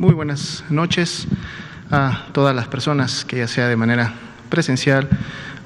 [0.00, 1.26] Muy buenas noches
[1.90, 4.14] a todas las personas que ya sea de manera
[4.48, 5.10] presencial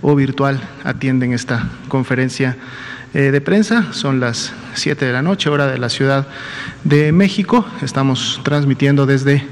[0.02, 2.56] o virtual atienden esta conferencia
[3.14, 3.92] eh, de prensa.
[3.92, 6.26] Son las 7 de la noche, hora de la Ciudad
[6.82, 7.64] de México.
[7.80, 9.46] Estamos transmitiendo desde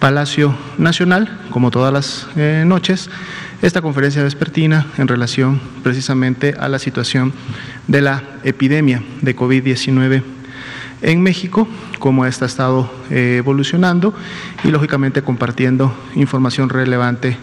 [0.00, 3.10] Palacio Nacional, como todas las eh, noches,
[3.62, 7.32] esta conferencia vespertina en relación precisamente a la situación
[7.86, 10.37] de la epidemia de COVID-19
[11.02, 14.14] en México, cómo esta ha estado eh, evolucionando
[14.64, 17.36] y lógicamente compartiendo información relevante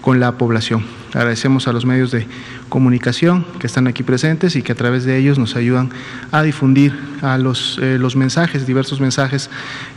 [0.00, 0.84] con la población.
[1.14, 2.26] Agradecemos a los medios de
[2.68, 5.90] comunicación que están aquí presentes y que a través de ellos nos ayudan
[6.32, 9.50] a difundir a los, eh, los mensajes, diversos mensajes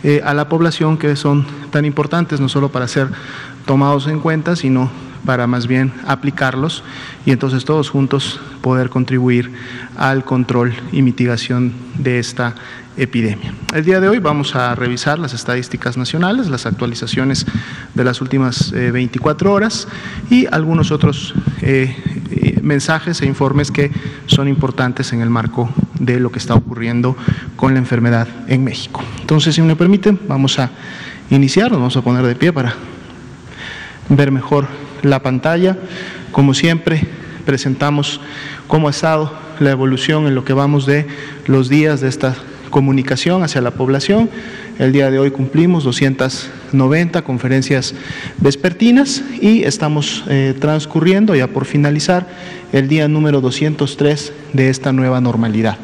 [0.04, 3.10] eh, a la población que son tan importantes, no solo para ser
[3.66, 4.90] tomados en cuenta, sino
[5.26, 6.84] para más bien aplicarlos
[7.26, 9.52] y entonces todos juntos poder contribuir
[9.98, 12.56] al control y mitigación de esta
[12.98, 13.54] epidemia.
[13.74, 17.46] El día de hoy vamos a revisar las estadísticas nacionales, las actualizaciones
[17.94, 19.88] de las últimas 24 eh, horas
[20.30, 21.96] y algunos otros eh,
[22.32, 23.92] eh, mensajes e informes que
[24.26, 25.70] son importantes en el marco
[26.00, 27.16] de lo que está ocurriendo
[27.56, 29.02] con la enfermedad en México.
[29.22, 30.72] Entonces, si me permiten, vamos a
[31.30, 32.76] iniciar, nos vamos a poner de pie para
[34.10, 34.68] ver mejor
[35.04, 35.78] la pantalla.
[36.32, 37.02] Como siempre,
[37.46, 38.22] presentamos
[38.68, 41.08] cómo ha estado la evolución en lo que vamos de
[41.46, 42.36] los días de esta
[42.72, 44.30] comunicación hacia la población.
[44.80, 47.94] El día de hoy cumplimos 290 conferencias
[48.40, 52.28] vespertinas y estamos eh, transcurriendo ya por finalizar
[52.72, 55.78] el día número 203 de esta nueva normalidad.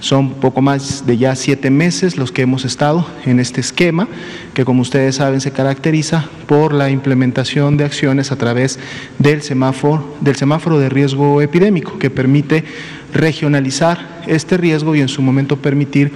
[0.00, 4.06] Son poco más de ya siete meses los que hemos estado en este esquema,
[4.54, 8.78] que como ustedes saben se caracteriza por la implementación de acciones a través
[9.18, 12.64] del semáforo, del semáforo de riesgo epidémico, que permite
[13.12, 16.12] regionalizar este riesgo y en su momento permitir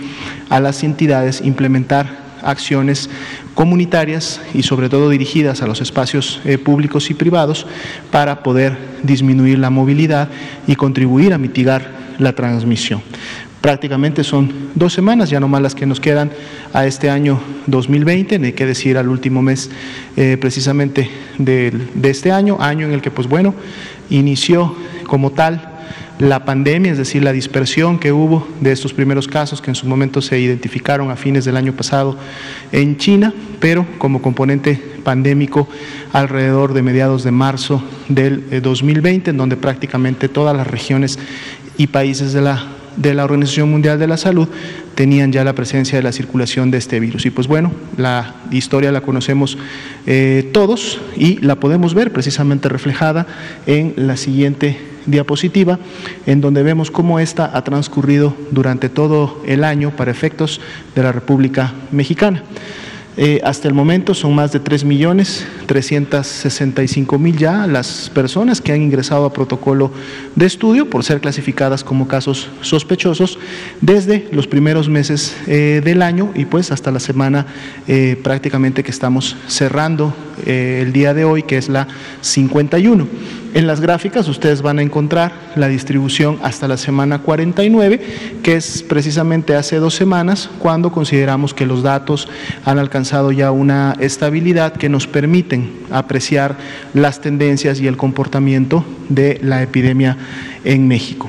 [0.48, 3.09] a las entidades implementar acciones
[3.55, 7.67] comunitarias y sobre todo dirigidas a los espacios eh, públicos y privados
[8.11, 10.29] para poder disminuir la movilidad
[10.67, 13.02] y contribuir a mitigar la transmisión.
[13.61, 16.33] Prácticamente son dos semanas, ya no más las que nos quedan
[16.73, 19.70] a este año 2020, hay que decir al último mes
[20.17, 21.08] eh, precisamente
[21.39, 23.55] de, de este año, año en el que pues bueno,
[24.11, 24.75] inició
[25.07, 25.71] como tal
[26.22, 29.88] la pandemia, es decir, la dispersión que hubo de estos primeros casos que en su
[29.88, 32.16] momento se identificaron a fines del año pasado
[32.70, 35.68] en China, pero como componente pandémico
[36.12, 41.18] alrededor de mediados de marzo del 2020, eh, en donde prácticamente todas las regiones
[41.77, 42.66] y países de la
[42.96, 44.46] de la Organización Mundial de la Salud
[44.94, 47.24] tenían ya la presencia de la circulación de este virus.
[47.24, 49.56] Y pues bueno, la historia la conocemos
[50.06, 53.27] eh, todos y la podemos ver precisamente reflejada
[53.66, 55.79] en la siguiente diapositiva,
[56.27, 60.61] en donde vemos cómo esta ha transcurrido durante todo el año para efectos
[60.95, 62.42] de la República Mexicana.
[63.18, 68.73] Eh, hasta el momento son más de 3 millones 365 mil ya las personas que
[68.73, 69.92] han ingresado a protocolo
[70.35, 73.39] de estudio por ser clasificadas como casos sospechosos
[73.83, 77.45] desde los primeros meses eh, del año y pues hasta la semana
[77.86, 80.14] eh, prácticamente que estamos cerrando
[80.46, 81.89] el día de hoy que es la
[82.23, 83.07] 51.
[83.55, 88.01] En las gráficas ustedes van a encontrar la distribución hasta la semana 49,
[88.42, 92.29] que es precisamente hace dos semanas, cuando consideramos que los datos
[92.64, 96.57] han alcanzado ya una estabilidad que nos permiten apreciar
[96.95, 100.17] las tendencias y el comportamiento de la epidemia
[100.64, 101.29] en México.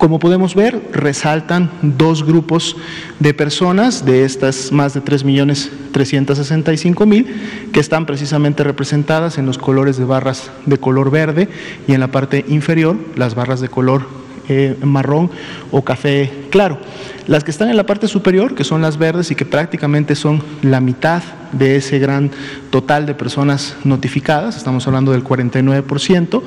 [0.00, 2.74] Como podemos ver, resaltan dos grupos
[3.18, 7.26] de personas, de estas más de 3.365.000,
[7.70, 11.50] que están precisamente representadas en los colores de barras de color verde
[11.86, 14.19] y en la parte inferior las barras de color
[14.50, 15.30] eh, marrón
[15.70, 16.78] o café claro.
[17.28, 20.42] Las que están en la parte superior, que son las verdes y que prácticamente son
[20.62, 21.22] la mitad
[21.52, 22.32] de ese gran
[22.70, 26.42] total de personas notificadas, estamos hablando del 49%,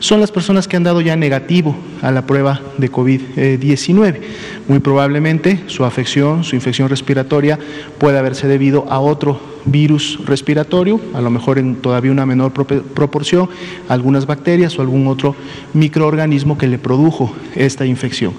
[0.00, 4.20] son las personas que han dado ya negativo a la prueba de COVID-19.
[4.68, 7.58] Muy probablemente su afección, su infección respiratoria
[7.96, 13.48] puede haberse debido a otro virus respiratorio, a lo mejor en todavía una menor proporción,
[13.88, 15.34] algunas bacterias o algún otro
[15.74, 18.32] microorganismo que le produjo esta infección.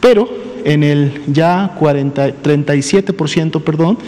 [0.00, 0.28] Pero
[0.64, 3.98] en el ya 40, 37%, perdón,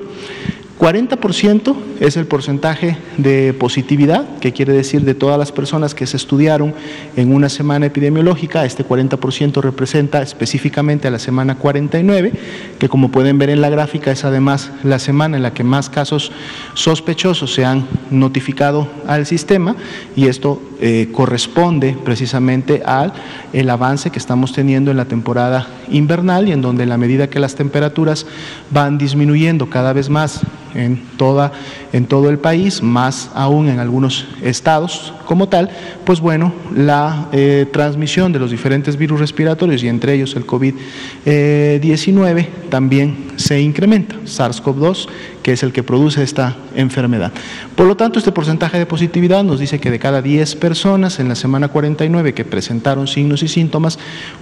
[0.82, 6.18] 40% es el porcentaje de positividad, que quiere decir de todas las personas que se
[6.18, 6.74] estudiaron
[7.16, 12.32] en una semana epidemiológica, este 40% representa específicamente a la semana 49,
[12.80, 15.88] que como pueden ver en la gráfica es además la semana en la que más
[15.88, 16.32] casos
[16.74, 19.76] sospechosos se han notificado al sistema
[20.16, 23.14] y esto eh, corresponde precisamente al
[23.54, 27.30] el avance que estamos teniendo en la temporada invernal y en donde en la medida
[27.30, 28.26] que las temperaturas
[28.72, 30.42] van disminuyendo cada vez más
[30.76, 31.52] en, toda,
[31.94, 35.70] en todo el país, más aún en algunos estados como tal,
[36.06, 42.48] pues bueno, la eh, transmisión de los diferentes virus respiratorios y entre ellos el COVID-19
[42.70, 45.08] también se incrementa, SARS-CoV-2,
[45.42, 47.32] que es el que produce esta enfermedad.
[47.76, 51.30] Por lo tanto, este porcentaje de positividad nos dice que de cada 10 personas en
[51.30, 53.98] la semana 49 que presentaron signos y síntomas,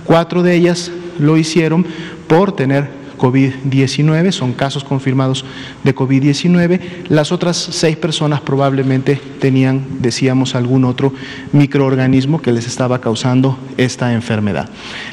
[0.06, 1.86] cuatro de ellas lo hicieron
[2.28, 5.46] por tener COVID-19, son casos confirmados
[5.84, 6.80] de COVID-19.
[7.10, 11.14] Las otras seis personas probablemente tenían, decíamos, algún otro
[11.52, 14.70] microorganismo que les estaba causando esta enfermedad.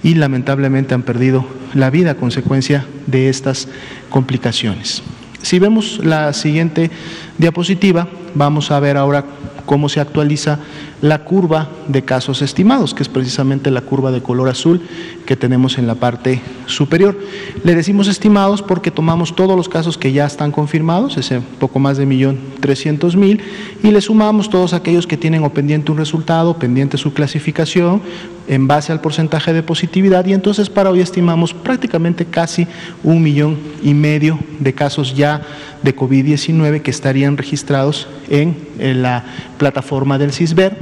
[0.02, 1.44] y lamentablemente han perdido
[1.74, 3.68] la vida a consecuencia de estas
[4.10, 5.02] complicaciones.
[5.42, 6.90] Si vemos la siguiente
[7.38, 9.24] diapositiva, vamos a ver ahora
[9.70, 10.58] cómo se actualiza
[11.00, 14.82] la curva de casos estimados, que es precisamente la curva de color azul
[15.26, 17.16] que tenemos en la parte superior.
[17.62, 21.98] Le decimos estimados porque tomamos todos los casos que ya están confirmados, ese poco más
[21.98, 23.42] de millón trescientos mil,
[23.80, 28.02] y le sumamos todos aquellos que tienen o pendiente un resultado, pendiente su clasificación,
[28.48, 32.66] en base al porcentaje de positividad, y entonces para hoy estimamos prácticamente casi
[33.04, 35.42] un millón y medio de casos ya
[35.82, 39.24] de COVID-19 que estarían registrados en, la
[39.58, 40.76] plataforma del CISBER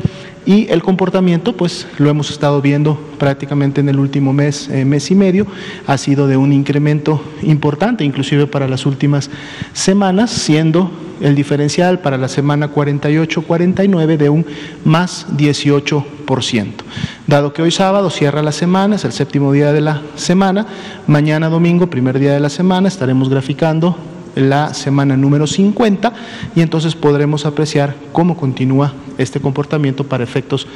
[0.46, 5.10] y el comportamiento, pues lo hemos estado viendo prácticamente en el último mes, eh, mes
[5.10, 5.46] y medio,
[5.86, 9.30] ha sido de un incremento importante, inclusive para las últimas
[9.74, 10.90] semanas, siendo
[11.20, 14.46] el diferencial para la semana 48-49 de un
[14.84, 16.04] más 18%.
[17.26, 20.66] Dado que hoy sábado cierra la semana, es el séptimo día de la semana,
[21.06, 23.96] mañana domingo, primer día de la semana, estaremos graficando
[24.38, 26.12] la semana número 50
[26.55, 30.67] y entonces podremos apreciar cómo continúa este comportamiento para efectos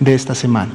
[0.00, 0.72] de esta semana.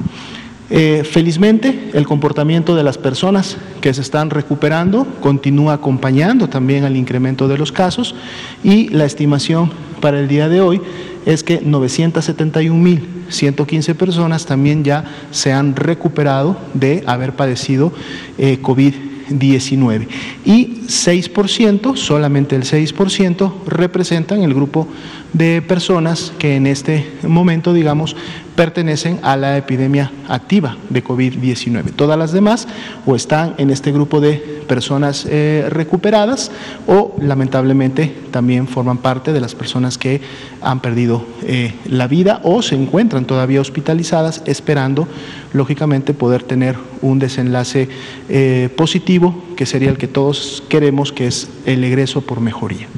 [0.70, 6.96] Eh, felizmente, el comportamiento de las personas que se están recuperando continúa acompañando también al
[6.96, 8.14] incremento de los casos
[8.62, 9.70] y la estimación
[10.02, 10.82] para el día de hoy
[11.24, 17.90] es que 971.115 personas también ya se han recuperado de haber padecido
[18.36, 20.08] eh, COVID 19
[20.44, 24.88] y 6%, solamente el 6% representan el grupo
[25.32, 28.16] de personas que en este momento, digamos,
[28.58, 31.92] pertenecen a la epidemia activa de COVID-19.
[31.94, 32.66] Todas las demás
[33.06, 34.32] o están en este grupo de
[34.66, 36.50] personas eh, recuperadas
[36.88, 40.20] o lamentablemente también forman parte de las personas que
[40.60, 45.06] han perdido eh, la vida o se encuentran todavía hospitalizadas esperando,
[45.52, 47.88] lógicamente, poder tener un desenlace
[48.28, 52.88] eh, positivo que sería el que todos queremos, que es el egreso por mejoría.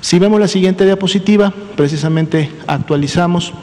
[0.00, 3.54] Si vemos la siguiente diapositiva, precisamente actualizamos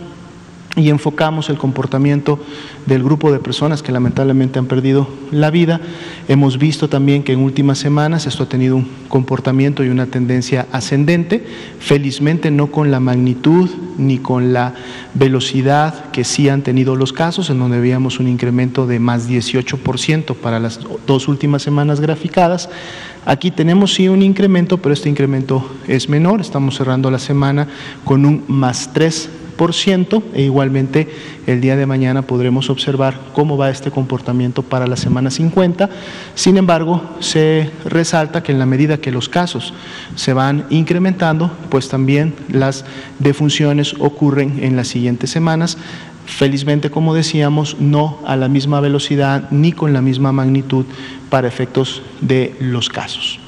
[0.79, 2.39] y enfocamos el comportamiento
[2.86, 5.81] del grupo de personas que lamentablemente han perdido la vida.
[6.27, 10.67] Hemos visto también que en últimas semanas esto ha tenido un comportamiento y una tendencia
[10.71, 11.45] ascendente,
[11.79, 14.74] felizmente no con la magnitud ni con la
[15.13, 20.36] velocidad que sí han tenido los casos, en donde veíamos un incremento de más 18%
[20.36, 22.69] para las dos últimas semanas graficadas.
[23.25, 27.67] Aquí tenemos sí un incremento, pero este incremento es menor, estamos cerrando la semana
[28.05, 29.29] con un más 3
[30.34, 31.10] e igualmente
[31.46, 35.89] el día de mañana podremos observar cómo va este comportamiento para la semana 50.
[36.34, 39.74] Sin embargo, se resalta que en la medida que los casos
[40.16, 42.86] se van incrementando, pues también las
[43.20, 45.78] defunciones ocurren en las siguientes semanas.
[46.25, 50.86] Felizmente, como decíamos, no a la misma velocidad ni con la misma magnitud
[51.30, 53.42] para efectos de los casos.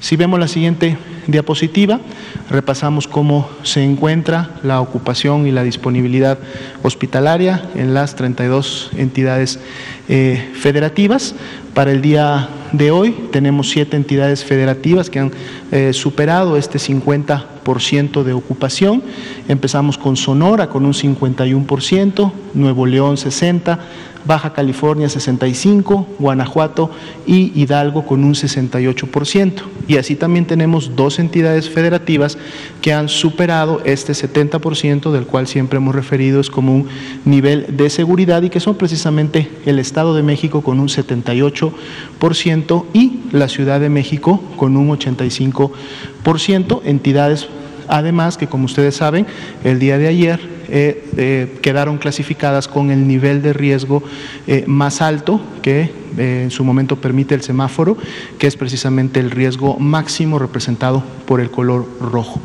[0.00, 2.00] Si vemos la siguiente diapositiva,
[2.48, 6.38] repasamos cómo se encuentra la ocupación y la disponibilidad
[6.82, 9.60] hospitalaria en las 32 entidades
[10.08, 11.34] eh, federativas.
[11.74, 15.32] Para el día de hoy tenemos siete entidades federativas que han
[15.70, 19.02] eh, superado este 50% de ocupación.
[19.48, 23.78] Empezamos con Sonora con un 51%, Nuevo León 60%,
[24.24, 26.90] Baja California 65%, Guanajuato
[27.26, 29.52] y Hidalgo con un 68%.
[29.88, 32.38] Y así también tenemos dos entidades federativas
[32.80, 36.88] que han superado este 70% del cual siempre hemos referido es como un
[37.24, 43.20] nivel de seguridad y que son precisamente el Estado de México con un 78% y
[43.32, 47.48] la Ciudad de México con un 85%, entidades
[47.90, 49.26] además que como ustedes saben,
[49.64, 50.40] el día de ayer
[50.72, 54.04] eh, eh, quedaron clasificadas con el nivel de riesgo
[54.46, 57.96] eh, más alto que en su momento permite el semáforo,
[58.38, 62.40] que es precisamente el riesgo máximo representado por el color rojo.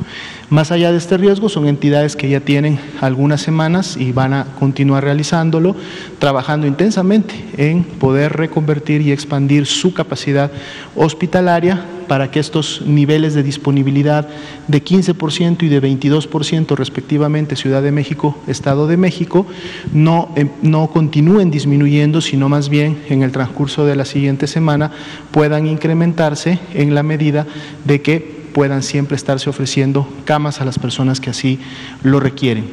[0.50, 4.46] Más allá de este riesgo, son entidades que ya tienen algunas semanas y van a
[4.60, 5.76] continuar realizándolo,
[6.20, 10.52] trabajando intensamente en poder reconvertir y expandir su capacidad
[10.96, 14.28] hospitalaria para que estos niveles de disponibilidad
[14.68, 19.48] de 15% y de 22% respectivamente Ciudad de México, Estado de México,
[19.94, 24.92] no, em, no continúen disminuyendo, sino más bien en el transcurso de la siguiente semana
[25.32, 27.48] puedan incrementarse en la medida
[27.84, 31.60] de que puedan siempre estarse ofreciendo camas a las personas que así
[32.04, 32.70] lo requieren.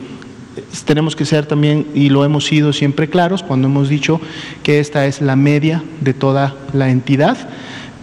[0.84, 4.20] Tenemos que ser también, y lo hemos sido siempre claros, cuando hemos dicho
[4.62, 7.48] que esta es la media de toda la entidad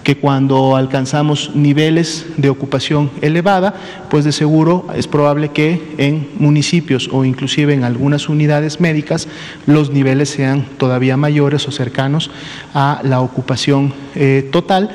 [0.04, 3.76] que cuando alcanzamos niveles de ocupación elevada,
[4.10, 9.28] pues de seguro es probable que en municipios o inclusive en algunas unidades médicas
[9.68, 12.32] los niveles sean todavía mayores o cercanos
[12.74, 14.90] a la ocupación eh, total,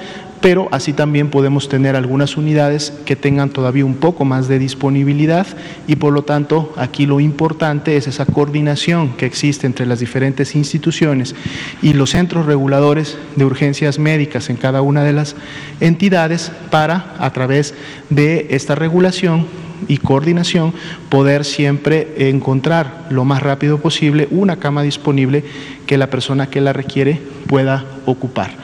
[0.45, 5.47] pero así también podemos tener algunas unidades que tengan todavía un poco más de disponibilidad
[5.87, 10.55] y por lo tanto aquí lo importante es esa coordinación que existe entre las diferentes
[10.55, 11.35] instituciones
[11.81, 15.35] y los centros reguladores de urgencias médicas en cada una de las
[15.81, 17.73] entidades para a través
[18.11, 19.47] de esta regulación
[19.89, 20.75] y coordinación
[21.09, 25.43] poder siempre encontrar lo más rápido posible una cama disponible
[25.87, 28.64] que la persona que la requiere pueda ocupar.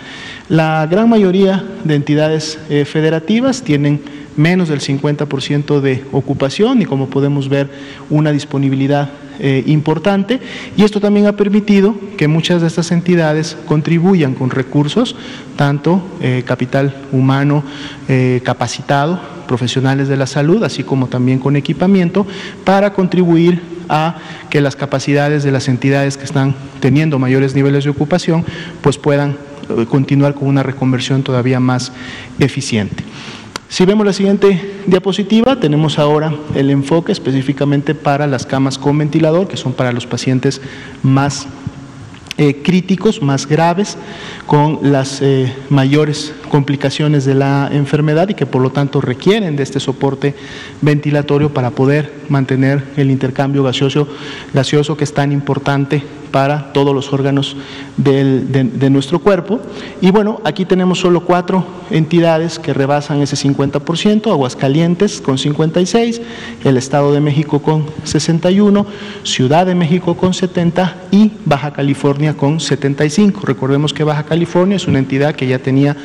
[0.51, 4.03] La gran mayoría de entidades eh, federativas tienen
[4.37, 7.71] menos del 50% de ocupación y como podemos ver
[8.11, 10.41] una disponibilidad eh, importante.
[10.77, 15.15] Y esto también ha permitido que muchas de estas entidades contribuyan con recursos,
[15.55, 17.63] tanto eh, capital humano
[18.43, 22.27] capacitado, profesionales de la salud, así como también con equipamiento,
[22.65, 24.17] para contribuir a
[24.51, 28.45] que las capacidades de las entidades que están teniendo mayores niveles de ocupación
[28.83, 29.37] pues puedan
[29.89, 31.93] continuar con una reconversión todavía más
[32.39, 33.05] eficiente.
[33.69, 39.47] Si vemos la siguiente diapositiva, tenemos ahora el enfoque específicamente para las camas con ventilador,
[39.47, 40.61] que son para los pacientes
[41.05, 41.47] más
[42.37, 43.97] eh, críticos, más graves,
[44.47, 49.63] con las eh, mayores complicaciones de la enfermedad y que por lo tanto requieren de
[49.63, 50.35] este soporte
[50.83, 57.57] ventilatorio para poder mantener el intercambio gaseoso, que es tan importante para todos los órganos
[57.97, 59.61] de, nuestro cuerpo.
[60.01, 66.21] Y bueno, aquí tenemos solo cuatro entidades que rebasan ese 50%, Aguascalientes con 56,
[66.65, 68.87] el Estado de México con 61,
[69.25, 73.41] Ciudad de México con 70 y Baja California con 75.
[73.45, 75.97] Recordemos que Baja California es una entidad que ya tenía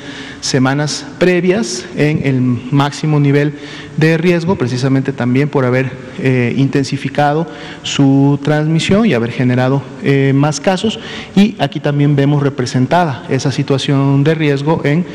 [0.41, 3.53] semanas previas en el máximo nivel
[3.97, 7.47] de riesgo, precisamente también por haber eh, intensificado
[7.83, 10.99] su transmisión y haber generado eh, más casos.
[11.35, 15.05] Y aquí también vemos representada esa situación de riesgo en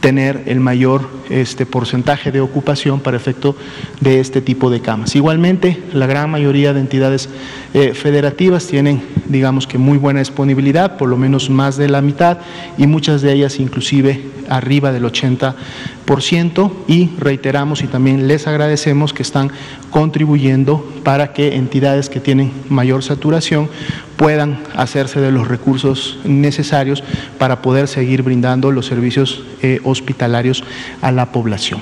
[0.00, 3.54] tener el mayor este, porcentaje de ocupación para efecto
[4.00, 5.14] de este tipo de camas.
[5.14, 7.28] Igualmente, la gran mayoría de entidades
[7.74, 12.38] eh, federativas tienen, digamos que muy buena disponibilidad, por lo menos más de la mitad,
[12.78, 15.54] y muchas de ellas inclusive arriba del 80%
[16.88, 19.52] y reiteramos y también les agradecemos que están
[19.90, 23.68] contribuyendo para que entidades que tienen mayor saturación
[24.16, 27.04] puedan hacerse de los recursos necesarios
[27.38, 30.64] para poder seguir brindando los servicios eh, hospitalarios
[31.00, 31.80] a la población.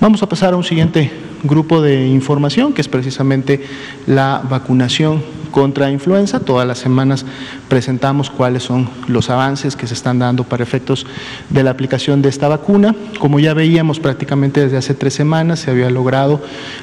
[0.00, 1.12] Vamos a pasar a un siguiente
[1.44, 3.64] grupo de información que es precisamente
[4.08, 6.40] la vacunación contra influenza.
[6.40, 7.24] Todas las semanas
[7.68, 11.06] presentamos cuáles son los avances que se están dando para efectos
[11.50, 12.94] de la aplicación de esta vacuna.
[13.18, 16.40] Como ya veíamos prácticamente desde hace tres semanas se había logrado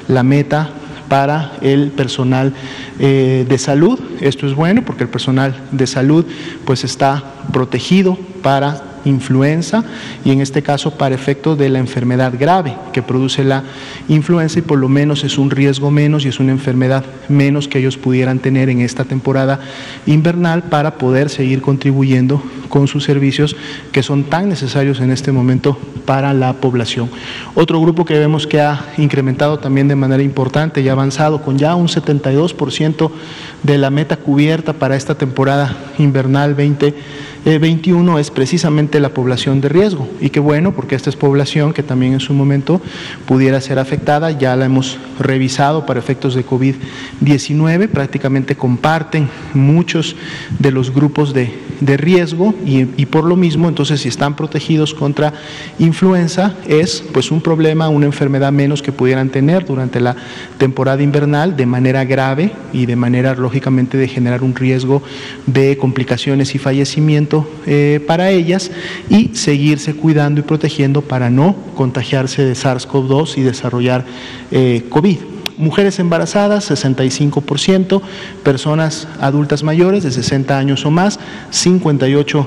[0.08, 0.70] la meta
[1.08, 2.52] para el personal
[2.98, 3.98] eh, de salud.
[4.20, 6.24] Esto es bueno porque el personal de salud
[6.64, 9.84] pues está protegido para influenza
[10.24, 13.64] y en este caso para efectos de la enfermedad grave que produce la
[14.08, 17.78] influenza y por lo menos es un riesgo menos y es una enfermedad menos que
[17.78, 19.60] ellos pudieran tener en esta temporada
[20.06, 23.56] invernal para poder seguir contribuyendo con sus servicios
[23.92, 27.10] que son tan necesarios en este momento para la población.
[27.54, 31.74] Otro grupo que vemos que ha incrementado también de manera importante y avanzado con ya
[31.74, 33.10] un 72%
[33.62, 36.54] de la meta cubierta para esta temporada invernal
[37.46, 40.08] 2021 es precisamente la población de riesgo.
[40.20, 42.80] Y qué bueno, porque esta es población que también en su momento
[43.24, 50.16] pudiera ser afectada, ya la hemos revisado para efectos de COVID-19, prácticamente comparten muchos
[50.58, 52.52] de los grupos de, riesgo.
[52.66, 55.32] Y, y, por lo mismo, entonces si están protegidos contra
[55.78, 60.16] influenza, es pues un problema, una enfermedad menos que pudieran tener durante la
[60.58, 65.00] temporada invernal de manera grave y de manera lógicamente de generar un riesgo
[65.46, 67.35] de complicaciones y fallecimiento
[67.66, 68.70] eh, para ellas
[69.10, 74.04] y seguirse cuidando y protegiendo para no contagiarse de SARS-CoV-2 y desarrollar
[74.50, 75.18] eh, COVID.
[75.58, 78.02] Mujeres embarazadas, 65%,
[78.42, 81.18] personas adultas mayores de 60 años o más,
[81.50, 82.46] 58%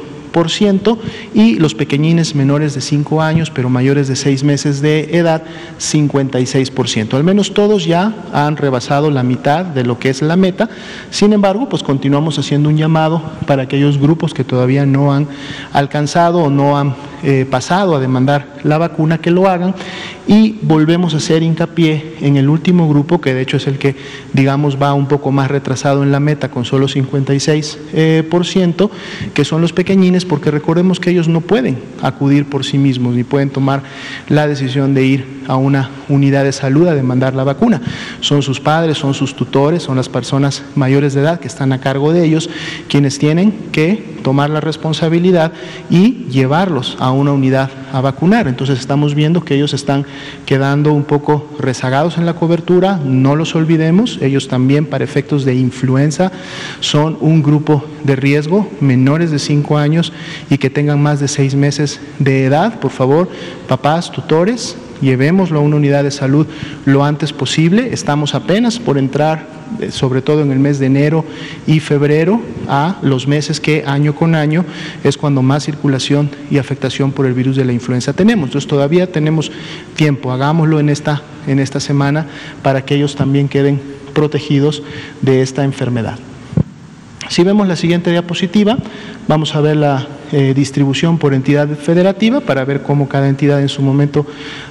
[1.33, 5.43] y los pequeñines menores de 5 años pero mayores de 6 meses de edad
[5.79, 7.13] 56%.
[7.13, 10.69] Al menos todos ya han rebasado la mitad de lo que es la meta.
[11.09, 15.27] Sin embargo, pues continuamos haciendo un llamado para aquellos grupos que todavía no han
[15.73, 19.75] alcanzado o no han eh, pasado a demandar la vacuna que lo hagan
[20.29, 23.95] y volvemos a hacer hincapié en el último grupo, que de hecho es el que,
[24.31, 28.91] digamos, va un poco más retrasado en la meta con solo 56%, eh, por ciento,
[29.33, 33.23] que son los pequeñines, porque recordemos que ellos no pueden acudir por sí mismos ni
[33.23, 33.81] pueden tomar
[34.27, 37.81] la decisión de ir a una unidad de salud a demandar la vacuna.
[38.21, 41.81] Son sus padres, son sus tutores, son las personas mayores de edad que están a
[41.81, 42.51] cargo de ellos
[42.87, 45.53] quienes tienen que tomar la responsabilidad
[45.89, 48.47] y llevarlos a una unidad a vacunar.
[48.47, 50.05] Entonces estamos viendo que ellos están
[50.45, 55.55] quedando un poco rezagados en la cobertura, no los olvidemos, ellos también para efectos de
[55.55, 56.31] influenza
[56.79, 60.13] son un grupo de riesgo, menores de 5 años
[60.49, 62.79] y que tengan más de 6 meses de edad.
[62.79, 63.29] Por favor,
[63.67, 66.47] papás, tutores, llevémoslo a una unidad de salud
[66.85, 67.89] lo antes posible.
[67.91, 71.23] Estamos apenas por entrar eh, sobre todo en el mes de enero
[71.67, 74.65] y febrero, a los meses que año con año
[75.03, 78.47] es cuando más circulación y afectación por el virus de la influenza tenemos.
[78.47, 79.51] Entonces todavía tenemos
[79.95, 82.25] tiempo, hagámoslo en esta, en esta semana
[82.63, 83.79] para que ellos también queden
[84.13, 84.83] protegidos
[85.21, 86.17] de esta enfermedad.
[87.29, 88.75] Si vemos la siguiente diapositiva,
[89.27, 93.69] vamos a ver la eh, distribución por entidad federativa para ver cómo cada entidad en
[93.69, 94.25] su momento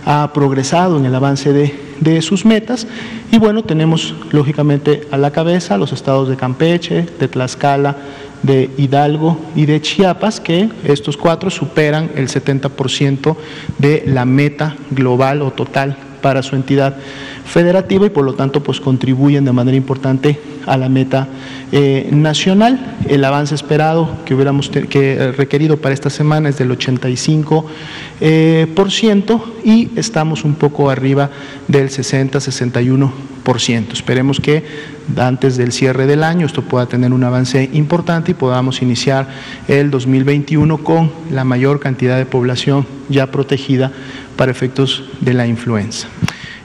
[0.05, 2.88] ha progresado en el avance de, de sus metas.
[3.31, 7.97] Y bueno, tenemos lógicamente a la cabeza los estados de Campeche, de Tlaxcala,
[8.42, 13.37] de Hidalgo y de Chiapas, que estos cuatro superan el 70%
[13.79, 16.96] de la meta global o total para su entidad
[17.44, 21.28] federativa y por lo tanto pues contribuyen de manera importante a la meta
[21.72, 22.96] eh, nacional.
[23.09, 27.64] El avance esperado que hubiéramos que eh, requerido para esta semana es del 85%
[28.20, 31.31] eh, por ciento, y estamos un poco arriba
[31.68, 33.92] del 60-61%.
[33.92, 34.64] Esperemos que
[35.16, 39.28] antes del cierre del año esto pueda tener un avance importante y podamos iniciar
[39.68, 43.92] el 2021 con la mayor cantidad de población ya protegida
[44.38, 46.07] para efectos de la influenza.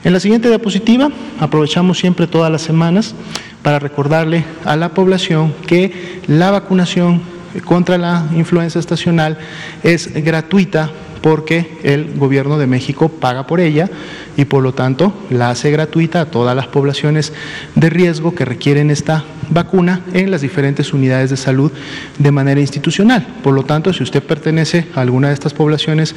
[0.04, 1.10] En la siguiente diapositiva
[1.40, 3.16] aprovechamos siempre todas las semanas
[3.62, 7.20] para recordarle a la población que la vacunación
[7.64, 9.38] contra la influenza estacional
[9.82, 10.90] es gratuita
[11.24, 13.88] porque el gobierno de México paga por ella
[14.36, 17.32] y por lo tanto la hace gratuita a todas las poblaciones
[17.74, 21.72] de riesgo que requieren esta vacuna en las diferentes unidades de salud
[22.18, 23.26] de manera institucional.
[23.42, 26.14] Por lo tanto, si usted pertenece a alguna de estas poblaciones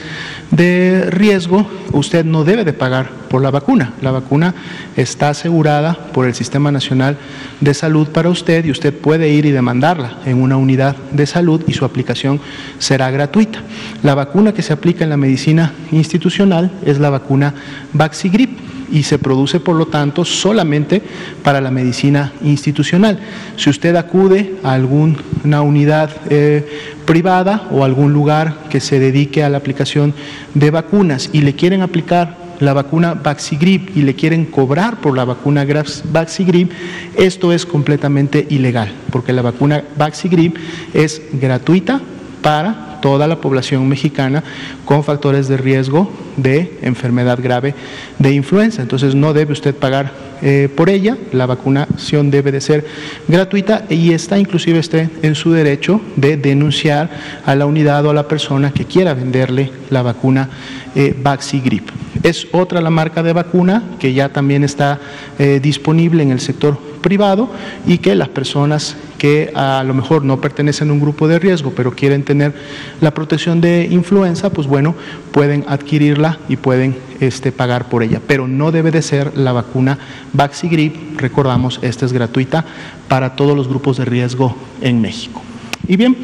[0.52, 3.94] de riesgo, usted no debe de pagar por la vacuna.
[4.02, 4.56] La vacuna
[4.96, 7.18] está asegurada por el Sistema Nacional
[7.60, 11.64] de Salud para usted y usted puede ir y demandarla en una unidad de salud
[11.68, 12.40] y su aplicación
[12.80, 13.62] será gratuita.
[14.04, 17.54] La vacuna que se aplica en la medicina institucional es la vacuna
[17.94, 21.02] Vaxigrip y se produce, por lo tanto, solamente
[21.44, 23.20] para la medicina institucional.
[23.58, 26.66] Si usted acude a alguna unidad eh,
[27.06, 30.14] privada o algún lugar que se dedique a la aplicación
[30.54, 35.26] de vacunas y le quieren aplicar la vacuna Vaxigrip y le quieren cobrar por la
[35.26, 35.66] vacuna
[36.12, 36.72] Vaxigrip,
[37.16, 40.58] esto es completamente ilegal, porque la vacuna Vaxigrip
[40.94, 42.02] es gratuita
[42.42, 44.44] para toda la población mexicana
[44.84, 47.74] con factores de riesgo de enfermedad grave
[48.20, 48.82] de influenza.
[48.82, 52.86] Entonces no debe usted pagar eh, por ella, la vacunación debe de ser
[53.30, 57.10] gratuita y está inclusive esté en su derecho de denunciar
[57.46, 60.50] a la unidad o a la persona que quiera venderle la vacuna
[60.94, 61.88] eh, Vaxigrip.
[62.24, 65.00] Es otra la marca de vacuna que ya también está
[65.40, 67.50] eh, disponible en el sector privado
[67.88, 71.72] y que las personas que a lo mejor no pertenecen a un grupo de riesgo,
[71.74, 72.54] pero quieren tener
[73.00, 74.94] la protección de influenza, pues bueno,
[75.32, 78.20] pueden adquirirla y pueden este, pagar por ella.
[78.28, 79.98] Pero no debe de ser la vacuna
[80.34, 82.66] Vaxigrip, recordamos, esta es gratuita
[83.08, 85.42] para todos los grupos de riesgo en México.
[85.88, 86.18] Y bien,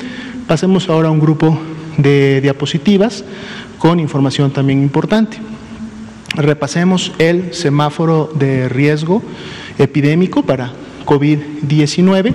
[0.47, 1.57] pasemos ahora a un grupo
[1.97, 3.23] de diapositivas
[3.77, 5.37] con información también importante.
[6.35, 9.21] Repasemos el semáforo de riesgo
[9.77, 10.71] epidémico para
[11.05, 12.33] COVID-19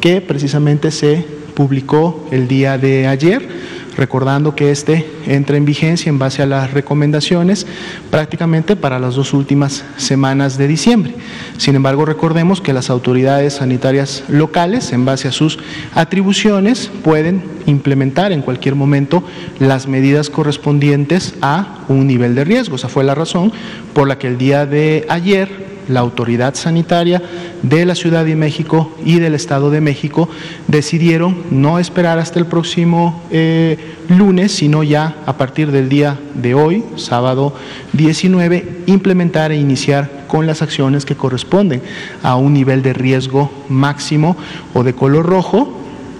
[0.00, 3.48] que precisamente se publicó el día de ayer,
[3.96, 7.66] recordando que este entra en vigencia en base a las recomendaciones
[8.10, 11.14] prácticamente para las dos últimas semanas de diciembre.
[11.56, 15.58] Sin embargo, recordemos que las autoridades sanitarias locales, en base a sus
[15.94, 19.24] atribuciones, pueden implementar en cualquier momento
[19.58, 22.76] las medidas correspondientes a un nivel de riesgo.
[22.76, 23.50] Esa fue la razón
[23.94, 27.22] por la que el día de ayer la autoridad sanitaria
[27.62, 30.28] de la Ciudad de México y del Estado de México
[30.68, 36.54] decidieron no esperar hasta el próximo eh, lunes, sino ya a partir del día de
[36.54, 37.54] hoy, sábado
[37.92, 41.82] 19, implementar e iniciar con las acciones que corresponden
[42.22, 44.36] a un nivel de riesgo máximo
[44.74, 45.72] o de color rojo,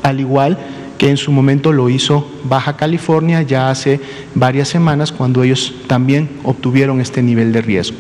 [0.02, 0.58] al igual
[0.98, 4.00] que en su momento lo hizo Baja California ya hace
[4.34, 7.96] varias semanas cuando ellos también obtuvieron este nivel de riesgo.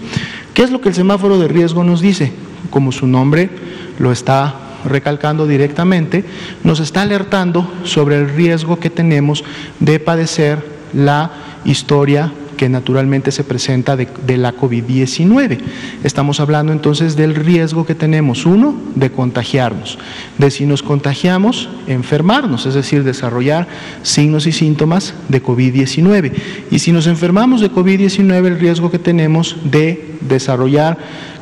[0.56, 2.32] ¿Qué es lo que el semáforo de riesgo nos dice?
[2.70, 3.50] Como su nombre
[3.98, 4.54] lo está
[4.86, 6.24] recalcando directamente,
[6.64, 9.44] nos está alertando sobre el riesgo que tenemos
[9.80, 10.64] de padecer
[10.94, 11.30] la
[11.66, 15.58] historia que naturalmente se presenta de, la COVID-19.
[16.02, 19.98] Estamos hablando entonces del riesgo que tenemos, uno, de contagiarnos,
[20.38, 23.68] de si nos contagiamos, enfermarnos, es decir, desarrollar
[24.02, 26.32] signos y síntomas de COVID-19.
[26.70, 30.98] Y si nos enfermamos de COVID-19, el riesgo que tenemos de desarrollar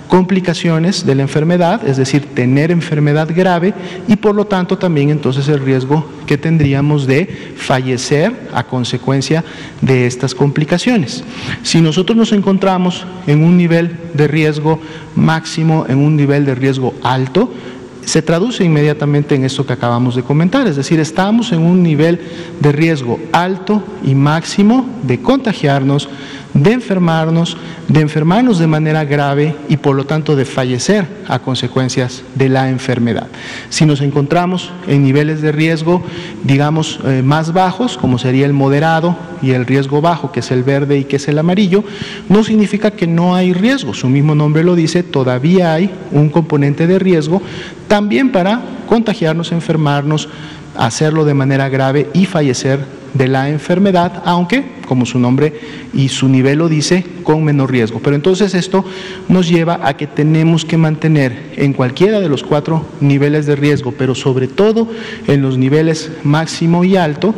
[0.08, 3.74] complicaciones de la enfermedad, es decir, tener enfermedad grave
[4.06, 9.44] y por lo tanto también entonces el riesgo que tendríamos de fallecer a consecuencia
[9.80, 11.24] de estas complicaciones.
[11.62, 14.80] Si nosotros nos encontramos en un nivel de riesgo
[15.14, 17.50] máximo, en un nivel de riesgo alto,
[18.04, 22.20] se traduce inmediatamente en esto que acabamos de comentar, es decir, estamos en un nivel
[22.60, 26.08] de riesgo alto y máximo de contagiarnos,
[26.54, 27.56] de enfermarnos,
[27.88, 32.70] de enfermarnos de manera grave y por lo tanto de fallecer a consecuencias de la
[32.70, 33.26] enfermedad.
[33.68, 36.02] Si nos encontramos en niveles de riesgo,
[36.44, 40.62] digamos, eh, más bajos, como sería el moderado y el riesgo bajo, que es el
[40.62, 41.84] verde y que es el amarillo,
[42.28, 43.92] no significa que no hay riesgo.
[43.92, 47.42] Su mismo nombre lo dice, todavía hay un componente de riesgo
[47.88, 50.28] también para contagiarnos, enfermarnos,
[50.76, 55.54] hacerlo de manera grave y fallecer de la enfermedad, aunque, como su nombre
[55.94, 58.00] y su nivel lo dice, con menor riesgo.
[58.00, 58.84] Pero entonces esto
[59.28, 63.92] nos lleva a que tenemos que mantener en cualquiera de los cuatro niveles de riesgo,
[63.96, 64.88] pero sobre todo
[65.26, 67.34] en los niveles máximo y alto,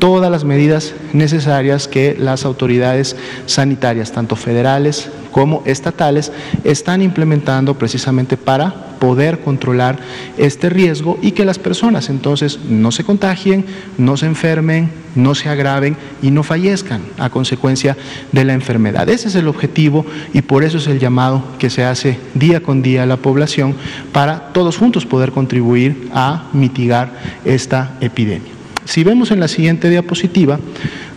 [0.00, 3.16] todas las medidas necesarias que las autoridades
[3.46, 6.32] sanitarias, tanto federales como estatales,
[6.64, 9.98] están implementando precisamente para poder controlar
[10.36, 13.64] este riesgo y que las personas entonces no se contagien,
[13.98, 17.96] no se enfermen, no se agraven y no fallezcan a consecuencia
[18.32, 19.08] de la enfermedad.
[19.08, 22.82] Ese es el objetivo y por eso es el llamado que se hace día con
[22.82, 23.74] día a la población
[24.12, 27.12] para todos juntos poder contribuir a mitigar
[27.44, 28.52] esta epidemia.
[28.84, 30.58] Si vemos en la siguiente diapositiva,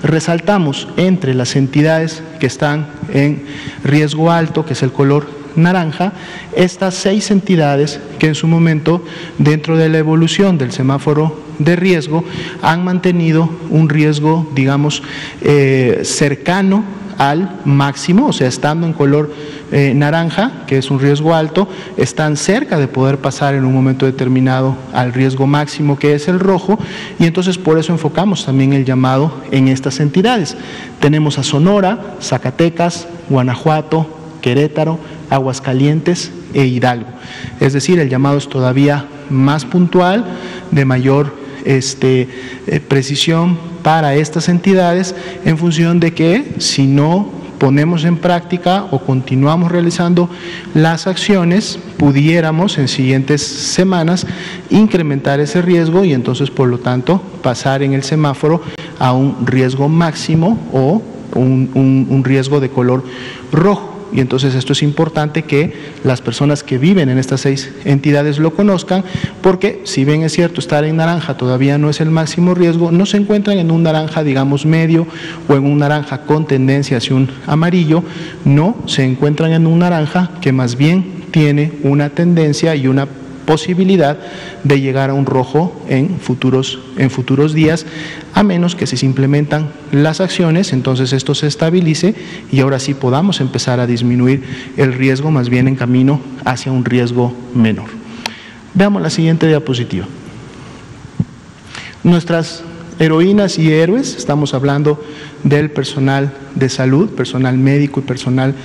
[0.04, 3.44] resaltamos entre las entidades que están en
[3.84, 6.14] riesgo alto, que es el color naranja,
[6.56, 9.04] estas seis entidades que en su momento,
[9.38, 12.24] dentro de la evolución del semáforo de riesgo,
[12.62, 15.04] han mantenido un riesgo, digamos,
[15.42, 16.84] eh, cercano
[17.18, 19.32] al máximo, o sea, estando en color
[19.72, 24.06] eh, naranja, que es un riesgo alto, están cerca de poder pasar en un momento
[24.06, 26.78] determinado al riesgo máximo, que es el rojo,
[27.20, 30.58] y entonces por eso enfocamos también el llamado en estas entidades.
[31.00, 34.08] Tenemos a Sonora, Zacatecas, Guanajuato,
[34.42, 37.08] Querétaro, Aguascalientes e Hidalgo.
[37.60, 40.26] Es decir, el llamado es todavía más puntual,
[40.72, 42.28] de mayor este,
[42.68, 49.00] eh, precisión para estas entidades en función de que si no ponemos en práctica o
[49.00, 50.30] continuamos realizando
[50.74, 54.28] las acciones, pudiéramos en siguientes semanas
[54.70, 58.62] incrementar ese riesgo y entonces por lo tanto pasar en el semáforo
[59.00, 61.02] a un riesgo máximo o
[61.36, 63.04] un, riesgo de color
[63.52, 63.93] rojo.
[64.14, 65.74] Y entonces esto es importante que
[66.04, 69.04] las personas que viven en estas seis entidades lo conozcan,
[69.42, 73.06] porque si bien es cierto estar en naranja todavía no es el máximo riesgo, no
[73.08, 75.08] se encuentran en un naranja, digamos, medio
[75.48, 78.04] o en un naranja con tendencia hacia un amarillo,
[78.46, 83.08] no, se encuentran en un naranja que más bien tiene una tendencia y una
[83.46, 84.18] posibilidad
[84.64, 87.86] de llegar a un rojo en futuros, en futuros días,
[88.34, 92.16] a menos que si se implementan las acciones, entonces esto se estabilice
[92.52, 94.44] y ahora sí podamos empezar a disminuir
[94.78, 97.90] el riesgo más bien en camino hacia un riesgo menor.
[98.74, 100.08] Veamos la siguiente diapositiva.
[102.04, 102.64] Nuestras
[103.00, 105.04] heroínas y héroes, estamos hablando
[105.44, 108.56] del personal de salud, personal médico y personal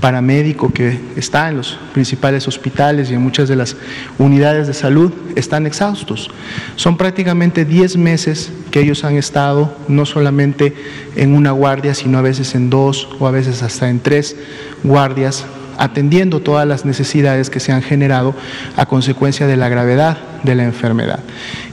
[0.00, 3.76] paramédico que está en los principales hospitales y en muchas de las
[4.18, 6.30] unidades de salud, están exhaustos.
[6.76, 10.74] Son prácticamente 10 meses que ellos han estado no solamente
[11.16, 14.36] en una guardia, sino a veces en dos o a veces hasta en tres
[14.82, 15.46] guardias
[15.78, 18.34] atendiendo todas las necesidades que se han generado
[18.76, 21.20] a consecuencia de la gravedad de la enfermedad.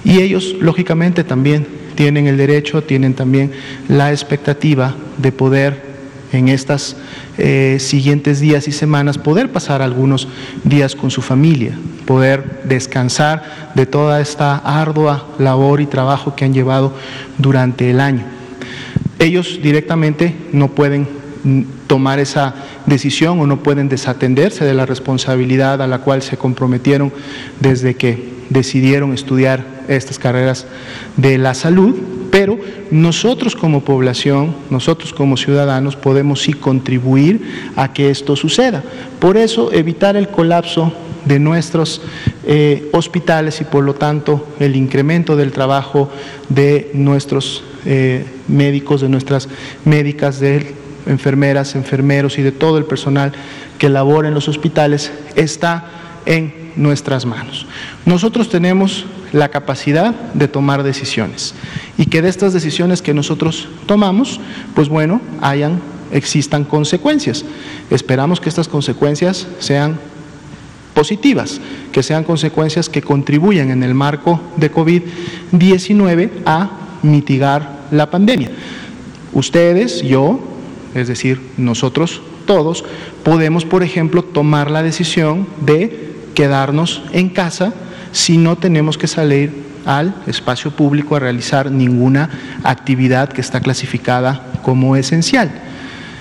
[0.04, 3.51] Y ellos, lógicamente, también tienen el derecho, tienen también
[3.88, 5.93] la expectativa de poder
[6.34, 6.95] en estos
[7.38, 10.27] eh, siguientes días y semanas poder pasar algunos
[10.63, 16.53] días con su familia, poder descansar de toda esta ardua labor y trabajo que han
[16.53, 16.93] llevado
[17.38, 18.23] durante el año.
[19.19, 21.08] Ellos directamente no pueden
[21.43, 22.56] mm, tomar esa
[22.88, 27.13] decisión o no pueden desatenderse de la responsabilidad a la cual se comprometieron
[27.60, 30.66] desde que decidieron estudiar estas carreras
[31.18, 31.96] de la salud,
[32.32, 32.58] pero
[32.92, 38.84] nosotros como población, nosotros como ciudadanos podemos sí contribuir a que esto suceda.
[39.20, 40.94] Por eso evitar el colapso
[41.26, 42.02] de nuestros
[42.46, 46.10] eh, hospitales y por lo tanto el incremento del trabajo
[46.50, 49.48] de nuestros eh, médicos, de nuestras
[49.86, 50.74] médicas, de
[51.06, 53.32] enfermeras, enfermeros y de todo el personal
[53.78, 55.86] que labora en los hospitales está
[56.26, 57.66] en nuestras manos.
[58.06, 61.54] Nosotros tenemos la capacidad de tomar decisiones
[61.98, 64.40] y que de estas decisiones que nosotros tomamos,
[64.76, 65.82] pues bueno, hayan,
[66.12, 67.44] existan consecuencias.
[67.90, 70.00] Esperamos que estas consecuencias sean
[70.94, 71.60] positivas,
[71.92, 76.70] que sean consecuencias que contribuyan en el marco de COVID-19 a
[77.02, 78.52] mitigar la pandemia.
[79.34, 80.40] Ustedes, yo,
[80.94, 82.84] es decir, nosotros todos,
[83.24, 87.74] podemos, por ejemplo, tomar la decisión de quedarnos en casa
[88.12, 92.30] si no tenemos que salir al espacio público a realizar ninguna
[92.63, 95.52] actividad que está clasificada como esencial.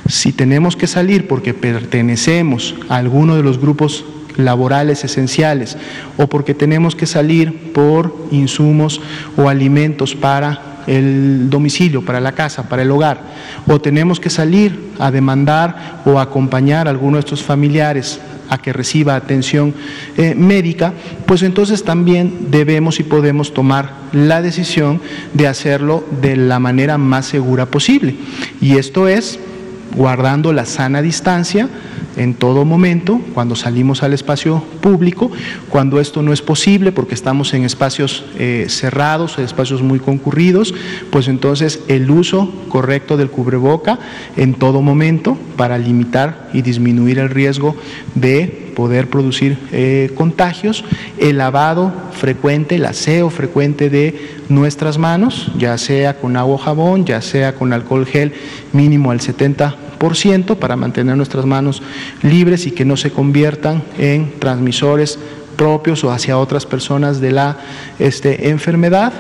[0.09, 4.05] Si tenemos que salir porque pertenecemos a alguno de los grupos
[4.37, 5.77] laborales esenciales
[6.17, 9.01] o porque tenemos que salir por insumos
[9.37, 13.21] o alimentos para el domicilio, para la casa, para el hogar,
[13.69, 18.21] o tenemos que salir a demandar o acompañar a alguno de estos familiares
[18.53, 19.75] a que reciba atención
[20.19, 20.93] eh, médica,
[21.27, 25.01] pues entonces también debemos y podemos tomar la decisión
[25.33, 28.15] de hacerlo de la manera más segura posible.
[28.61, 29.39] Y esto es
[29.97, 31.69] guardando la sana distancia,
[32.17, 35.31] en todo momento, cuando salimos al espacio público,
[35.69, 40.75] cuando esto no es posible porque estamos en espacios eh, cerrados, espacios muy concurridos,
[41.11, 43.99] pues entonces el uso correcto del cubreboca
[44.37, 47.77] en todo momento para limitar y disminuir el riesgo
[48.15, 50.85] de poder producir eh, contagios,
[51.19, 57.05] el lavado frecuente, el aseo frecuente de nuestras manos, ya sea con agua o jabón,
[57.05, 58.33] ya sea con alcohol gel
[58.73, 59.77] mínimo al 70
[60.59, 61.81] para mantener nuestras manos
[62.23, 65.17] libres y que no se conviertan en transmisores
[65.57, 67.59] propios o hacia otras personas de la
[68.01, 69.13] este, enfermedad.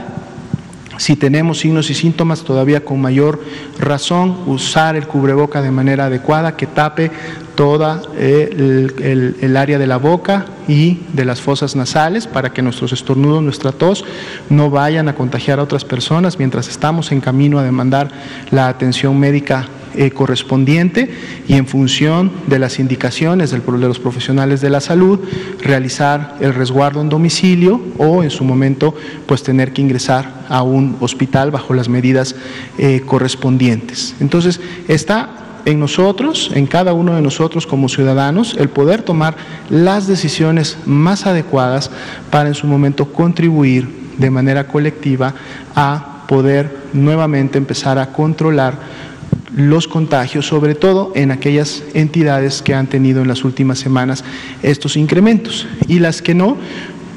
[0.98, 3.40] Si tenemos signos y síntomas, todavía con mayor
[3.78, 7.11] razón, usar el cubreboca de manera adecuada que tape
[7.55, 12.92] toda eh, el, área de la boca y de las fosas nasales para que nuestros
[12.92, 14.05] estornudos, nuestra tos
[14.48, 18.11] no vayan a contagiar a otras personas mientras estamos en camino a demandar
[18.50, 21.11] la atención médica eh, correspondiente
[21.48, 25.20] y en función de las indicaciones de los profesionales de la salud,
[25.61, 28.94] realizar el resguardo en domicilio o en su momento
[29.26, 32.35] pues tener que ingresar a un hospital bajo las medidas
[32.78, 34.14] eh, correspondientes.
[34.20, 39.37] Entonces, está en nosotros, en cada uno de nosotros como ciudadanos, el poder tomar
[39.70, 41.90] las decisiones más adecuadas
[42.31, 45.35] para en su momento contribuir de manera colectiva
[45.74, 48.78] a poder nuevamente empezar a controlar
[49.56, 54.24] los contagios, sobre todo en aquellas entidades que han tenido en las últimas semanas
[54.62, 55.66] estos incrementos.
[55.88, 56.56] Y las que no,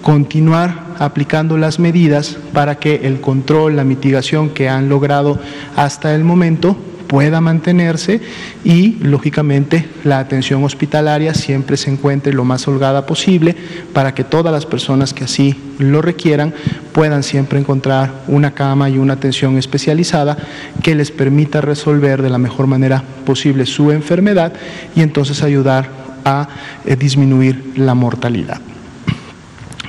[0.01, 5.39] continuar aplicando las medidas para que el control, la mitigación que han logrado
[5.75, 8.21] hasta el momento pueda mantenerse
[8.63, 13.55] y, lógicamente, la atención hospitalaria siempre se encuentre lo más holgada posible
[13.93, 16.53] para que todas las personas que así lo requieran
[16.93, 20.37] puedan siempre encontrar una cama y una atención especializada
[20.81, 24.53] que les permita resolver de la mejor manera posible su enfermedad
[24.95, 25.89] y entonces ayudar
[26.23, 26.47] a
[26.85, 28.59] eh, disminuir la mortalidad.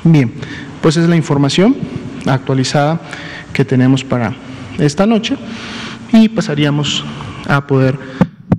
[0.05, 0.33] Bien,
[0.83, 1.76] pues es la información
[2.26, 3.00] actualizada
[3.52, 4.35] que tenemos para
[4.79, 5.37] esta noche
[6.12, 7.05] y pasaríamos
[7.49, 7.99] a poder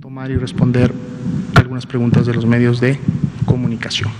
[0.00, 0.92] tomar y responder
[1.54, 2.98] algunas preguntas de los medios de
[3.44, 4.10] comunicación.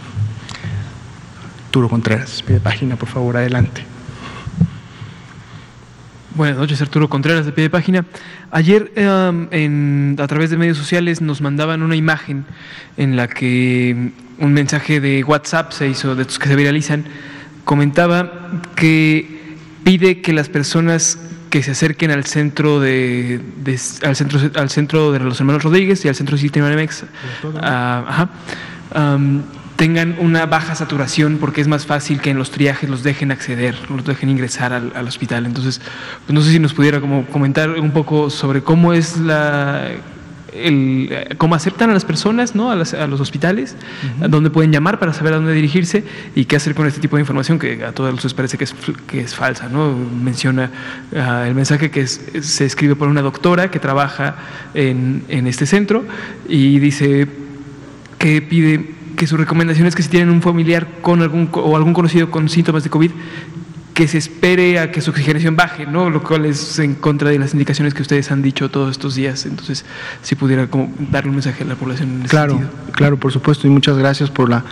[1.67, 3.85] Arturo Contreras, pide página, por favor, adelante.
[6.35, 8.05] Buenas noches, Arturo Contreras de pie de página.
[8.51, 12.45] Ayer em, a través de medios sociales nos mandaban una imagen
[12.97, 17.05] en la que un mensaje de WhatsApp se hizo, de estos que se viralizan,
[17.64, 21.19] comentaba que pide que las personas
[21.51, 23.41] que se acerquen al centro de,
[24.03, 27.05] al centro al centro de los hermanos Rodríguez y al centro de Sistema Nemex
[27.61, 28.29] ah,
[29.79, 33.77] tengan una baja saturación porque es más fácil que en los triajes los dejen acceder,
[33.89, 35.47] los dejen ingresar al, hospital.
[35.47, 35.81] Entonces,
[36.27, 39.93] pues no sé si nos pudiera como comentar un poco sobre cómo es la
[40.53, 42.71] el, cómo aceptan a las personas, ¿no?
[42.71, 43.77] a, los hospitales,
[44.29, 47.23] dónde pueden llamar para saber a dónde dirigirse y qué hacer con este tipo de
[47.23, 48.75] información que a todos les parece que es,
[49.07, 49.69] que es falsa.
[49.69, 49.95] ¿no?
[49.95, 50.71] Menciona
[51.17, 54.37] ah, el mensaje que se escribe por una doctora que trabaja
[54.75, 56.05] en, en este centro
[56.49, 57.29] y dice
[58.19, 61.93] que pide que su recomendación es que si tienen un familiar con algún o algún
[61.93, 63.11] conocido con síntomas de COVID,
[63.99, 66.09] que se espere a que su oxigenación baje, ¿no?
[66.09, 69.45] Lo cual es en contra de las indicaciones que ustedes han dicho todos estos días.
[69.45, 69.85] Entonces,
[70.23, 72.61] si pudiera como darle un mensaje a la población en ese claro,
[72.93, 74.63] Claro, por supuesto, y muchas gracias por la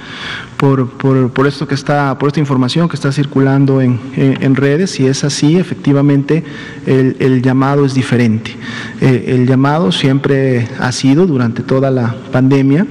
[0.57, 4.93] por, por, por, esto que está, por esta información que está circulando en, en, redes.
[4.93, 6.45] Si es así, efectivamente,
[6.87, 8.55] el, el llamado es diferente.
[9.01, 12.87] Eh, el llamado siempre ha sido durante toda la pandemia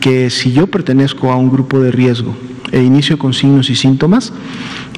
[0.00, 2.34] que si yo pertenezco a un grupo de riesgo
[2.72, 4.32] e inicio con signos y síntomas,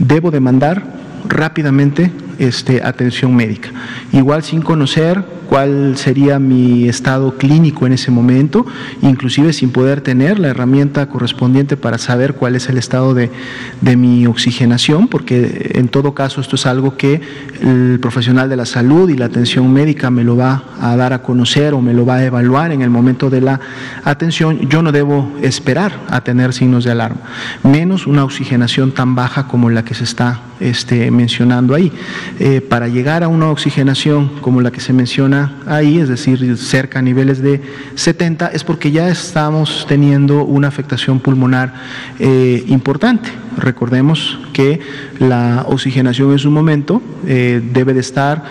[0.00, 0.84] debo demandar
[1.28, 3.70] rápidamente este, atención médica.
[4.12, 8.66] Igual sin conocer cuál sería mi estado clínico en ese momento,
[9.00, 13.30] inclusive sin poder tener la herramienta correspondiente para saber cuál es el estado de,
[13.96, 17.20] mi oxigenación, porque en todo caso esto es algo que
[17.62, 21.22] el profesional de la salud y la atención médica me lo va a dar a
[21.22, 23.60] conocer o me lo va a evaluar en el momento de la
[24.04, 24.68] atención.
[24.68, 27.22] Yo no debo esperar a tener signos de alarma,
[27.62, 31.92] menos una oxigenación tan baja como la que se está este, mencionando ahí.
[32.40, 37.00] Eh, para llegar a una oxigenación como la que se menciona ahí, es decir, cerca
[37.00, 37.60] a niveles de
[37.94, 41.74] 70, es porque ya estamos teniendo una afectación pulmonar
[42.18, 43.30] eh, importante.
[43.58, 44.80] Recordemos que
[45.18, 48.44] la oxigenación en su momento eh, debe de estar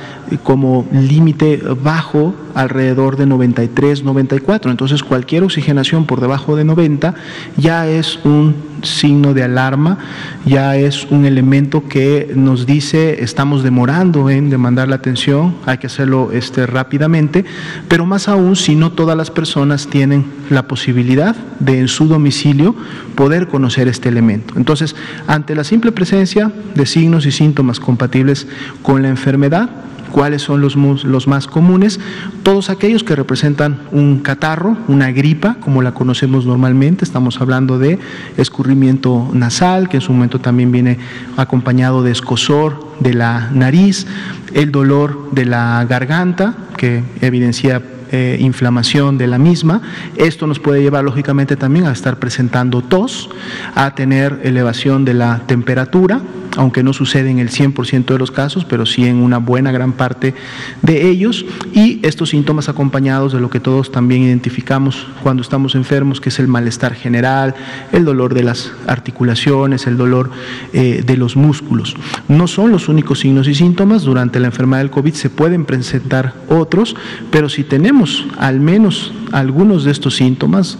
[0.43, 4.71] como límite bajo alrededor de 93, 94.
[4.71, 7.15] Entonces cualquier oxigenación por debajo de 90
[7.55, 9.97] ya es un signo de alarma,
[10.45, 15.87] ya es un elemento que nos dice estamos demorando en demandar la atención, hay que
[15.87, 17.45] hacerlo este, rápidamente,
[17.87, 22.75] pero más aún si no todas las personas tienen la posibilidad de en su domicilio
[23.15, 24.53] poder conocer este elemento.
[24.57, 24.95] Entonces,
[25.27, 28.47] ante la simple presencia de signos y síntomas compatibles
[28.81, 29.69] con la enfermedad,
[30.11, 31.99] ¿Cuáles son los, los, más comunes?
[32.43, 37.99] Todos aquellos que representan un catarro, una gripa, como la conocemos normalmente, estamos hablando de
[38.37, 40.97] escurrimiento nasal, que en su momento también viene
[41.35, 44.07] acompañado de escosor de la nariz,
[44.53, 49.81] el dolor de la garganta, que evidencia eh, inflamación de la misma.
[50.15, 53.29] Esto nos puede llevar lógicamente también a estar presentando tos,
[53.75, 56.21] a tener elevación de la temperatura,
[56.55, 59.93] aunque no sucede en el 100% de los casos, pero sí en una buena gran
[59.93, 60.33] parte
[60.81, 66.19] de ellos, y estos síntomas acompañados de lo que todos también identificamos cuando estamos enfermos,
[66.19, 67.55] que es el malestar general,
[67.91, 70.31] el dolor de las articulaciones, el dolor
[70.73, 71.95] eh, de los músculos.
[72.27, 76.33] No son los únicos signos y síntomas, durante la enfermedad del COVID se pueden presentar
[76.49, 76.95] otros,
[77.31, 77.96] pero si tenemos
[78.37, 80.77] al menos algunos de estos síntomas,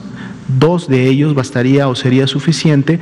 [0.60, 3.00] dos de ellos bastaría o sería suficiente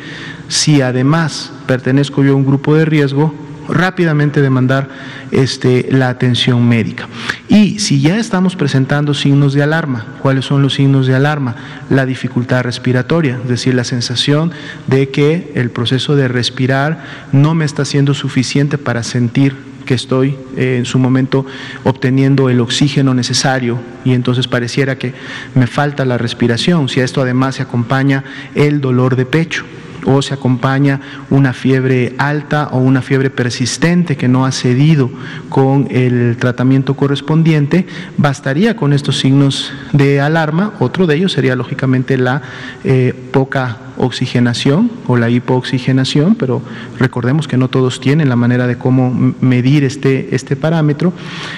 [0.47, 3.33] si además pertenezco yo a un grupo de riesgo
[3.67, 4.89] rápidamente demandar
[5.31, 7.07] este, la atención médica.
[7.47, 11.55] Y si ya estamos presentando signos de alarma, ¿cuáles son los signos de alarma?
[11.89, 14.51] La dificultad respiratoria, es decir, la sensación
[14.87, 20.35] de que el proceso de respirar no me está siendo suficiente para sentir que estoy
[20.57, 21.45] eh, en su momento
[21.83, 23.79] obteniendo el oxígeno necesario.
[24.03, 25.13] Y entonces pareciera que
[25.53, 28.23] me falta la respiración, si a esto además se acompaña
[28.55, 29.65] el dolor de pecho
[30.05, 35.09] o se acompaña una fiebre alta o una fiebre persistente que no ha cedido
[35.49, 37.85] con el tratamiento correspondiente,
[38.17, 40.73] bastaría con estos signos de alarma.
[40.79, 42.41] Otro de ellos sería lógicamente la
[42.83, 46.61] eh, poca oxigenación o la hipooxigenación, pero
[46.99, 51.13] recordemos que no todos tienen la manera de cómo medir este, este parámetro.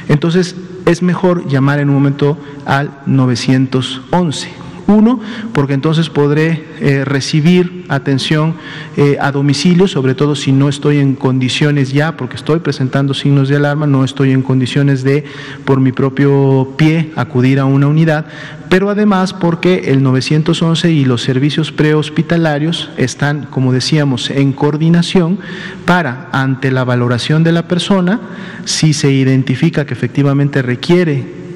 [0.08, 5.20] Entonces es mejor llamar en un momento al 911 uno,
[5.54, 8.56] porque entonces podré eh, recibir atención
[8.96, 13.50] eh, a domicilio, sobre todo si no estoy en condiciones ya, porque estoy presentando signos
[13.50, 15.26] de alarma, no estoy en condiciones de,
[15.66, 18.26] por mi propio pie, acudir a una unidad,
[18.70, 25.40] pero además porque el 911 y los servicios prehospitalarios están, como decíamos, en coordinación
[25.86, 28.20] para, ante la valoración de la persona,
[28.66, 31.47] si se identifica que efectivamente requiere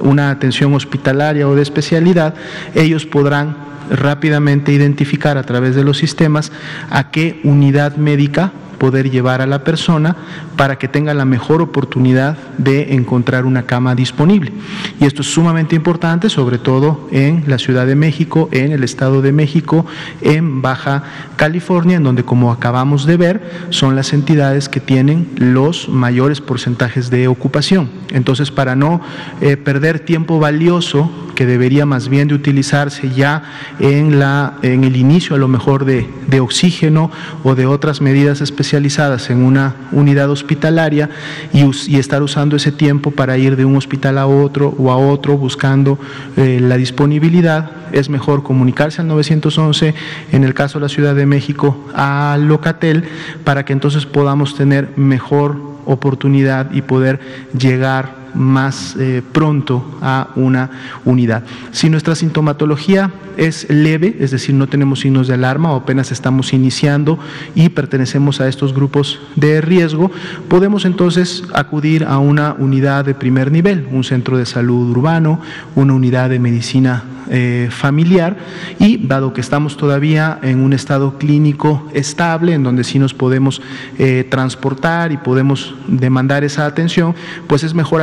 [0.00, 2.34] una atención hospitalaria o de especialidad,
[2.74, 3.56] ellos podrán
[3.90, 6.52] rápidamente identificar a través de los sistemas
[6.90, 10.16] a qué unidad médica poder llevar a la persona
[10.58, 14.52] para que tenga la mejor oportunidad de encontrar una cama disponible.
[15.00, 19.22] Y esto es sumamente importante, sobre todo en la Ciudad de México, en el Estado
[19.22, 19.86] de México,
[20.20, 21.04] en Baja
[21.36, 27.08] California, en donde, como acabamos de ver, son las entidades que tienen los mayores porcentajes
[27.08, 27.88] de ocupación.
[28.10, 29.00] Entonces, para no
[29.40, 33.44] eh, perder tiempo valioso, que debería más bien de utilizarse ya
[33.78, 37.12] en, la, en el inicio a lo mejor de, de oxígeno
[37.44, 41.10] o de otras medidas especializadas en una unidad hospitalaria, hospitalaria
[41.52, 45.36] y, estar usando ese tiempo para ir de un hospital a otro o a otro
[45.36, 45.98] buscando
[46.38, 47.70] eh, la disponibilidad.
[47.92, 49.94] Es mejor comunicarse al 911,
[50.32, 53.04] en el caso de la Ciudad de México, a Locatel,
[53.44, 57.20] para que entonces podamos tener mejor oportunidad y poder
[57.52, 60.70] llegar más eh, pronto a una
[61.04, 61.44] unidad.
[61.72, 66.52] Si nuestra sintomatología es leve, es decir, no tenemos signos de alarma o apenas estamos
[66.52, 67.18] iniciando
[67.54, 70.10] y pertenecemos a estos grupos de riesgo,
[70.48, 75.40] podemos entonces acudir a una unidad de primer nivel, un centro de salud urbano,
[75.74, 78.38] una unidad de medicina eh, familiar
[78.78, 83.60] y dado que estamos todavía en un estado clínico estable, en donde sí nos podemos
[83.98, 87.14] eh, transportar y podemos demandar esa atención,
[87.46, 88.00] pues es mejor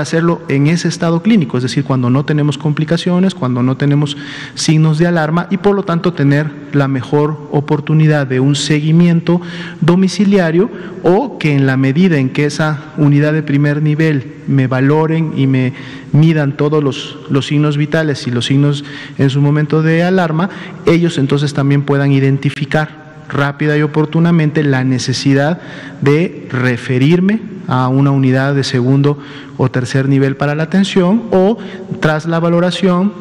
[0.50, 4.18] en ese estado clínico, es decir, cuando no tenemos complicaciones, cuando no tenemos
[4.54, 9.42] signos de alarma y por lo tanto tener la mejor oportunidad de un seguimiento
[9.82, 10.70] domiciliario
[11.04, 15.48] o que en la medida en que esa unidad de primer nivel me valoren y
[15.48, 15.74] me
[16.12, 18.86] midan todos los, los, signos vitales y los signos
[19.18, 20.50] en su momento de alarma,
[20.86, 25.60] ellos entonces también puedan identificar rápida y oportunamente la necesidad
[26.02, 29.18] de referirme a una unidad de segundo
[29.58, 31.58] o tercer nivel para la atención o
[32.00, 33.14] tras la valoración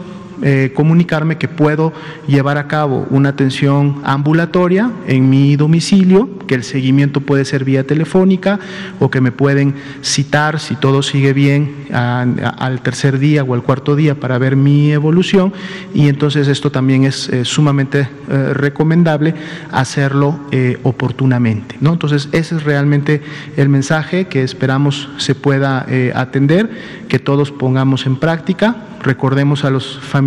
[0.43, 1.93] eh, comunicarme que puedo
[2.27, 7.87] llevar a cabo una atención ambulatoria en mi domicilio, que el seguimiento puede ser vía
[7.87, 8.59] telefónica
[8.99, 13.95] o que me pueden citar si todo sigue bien al tercer día o al cuarto
[13.97, 15.53] día para ver mi evolución
[15.95, 19.35] y entonces esto también es eh, sumamente eh, recomendable
[19.71, 20.41] hacerlo
[20.83, 21.77] oportunamente.
[21.81, 21.93] ¿no?
[21.93, 23.23] Entonces ese es realmente
[23.57, 26.71] el mensaje que esperamos se pueda atender,
[27.09, 30.24] que todos pongamos en práctica recordemos a los familiares,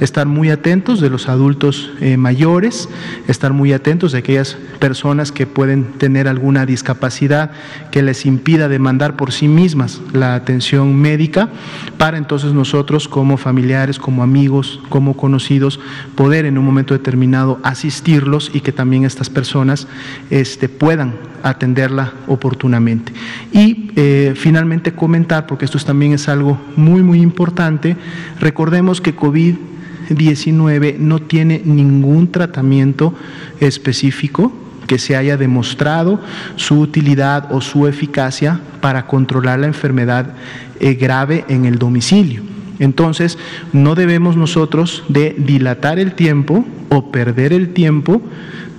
[0.00, 2.88] estar muy atentos de los adultos eh, mayores,
[3.26, 7.50] estar muy atentos de aquellas personas que pueden tener alguna discapacidad
[7.90, 11.48] que les impida demandar por sí mismas la atención médica,
[11.96, 15.80] para entonces nosotros como familiares, como amigos, como conocidos,
[16.14, 19.86] poder en un momento determinado asistirlos y que también estas personas
[20.30, 23.12] este, puedan atenderla oportunamente.
[23.52, 27.96] Y eh, finalmente comentar, porque esto también es algo muy, muy importante,
[28.40, 33.14] recordemos que COVID-19 no tiene ningún tratamiento
[33.60, 34.52] específico
[34.86, 36.20] que se haya demostrado
[36.56, 40.34] su utilidad o su eficacia para controlar la enfermedad
[40.80, 42.42] eh, grave en el domicilio.
[42.78, 43.38] Entonces,
[43.72, 48.22] no debemos nosotros de dilatar el tiempo o perder el tiempo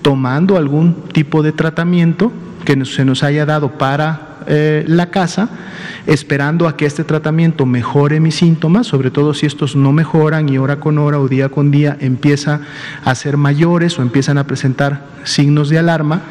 [0.02, 2.32] tomando algún tipo de tratamiento
[2.66, 5.50] que se nos haya dado para eh, la casa,
[6.08, 10.58] esperando a que este tratamiento mejore mis síntomas, sobre todo si estos no mejoran y
[10.58, 12.62] hora con hora o día con día empieza
[13.04, 16.22] a ser mayores o empiezan a presentar signos de alarma,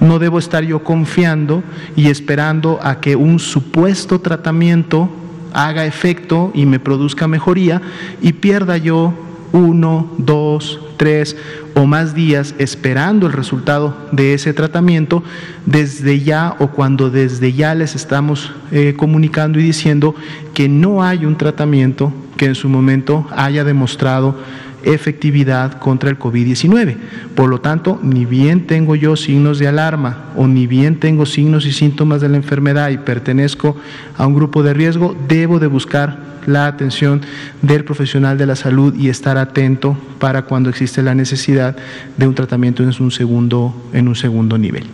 [0.00, 1.62] no debo estar yo confiando
[1.96, 5.10] y esperando a que un supuesto tratamiento
[5.52, 7.80] haga efecto y me produzca mejoría
[8.20, 9.14] y pierda yo
[9.52, 11.36] uno, dos, tres
[11.74, 15.22] o más días esperando el resultado de ese tratamiento,
[15.64, 20.14] desde ya o cuando desde ya les estamos eh, comunicando y diciendo
[20.52, 24.36] que no hay un tratamiento que en su momento haya demostrado
[24.82, 26.96] efectividad contra el COVID-19.
[27.34, 31.66] Por lo tanto, ni bien tengo yo signos de alarma o ni bien tengo signos
[31.66, 33.76] y síntomas de la enfermedad y pertenezco
[34.16, 37.20] a un grupo de riesgo, debo de buscar la atención
[37.60, 41.76] del profesional de la salud y estar atento para cuando existe la necesidad
[42.16, 44.86] de un tratamiento en un segundo, en un segundo nivel.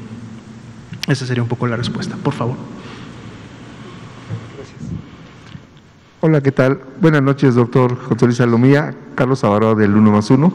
[1.06, 2.16] Esa sería un poco la respuesta.
[2.16, 2.56] Por favor.
[6.20, 6.80] Hola, ¿qué tal?
[7.00, 10.52] Buenas noches, doctor José Luis Salomía, Carlos Avaro del 1 más 1.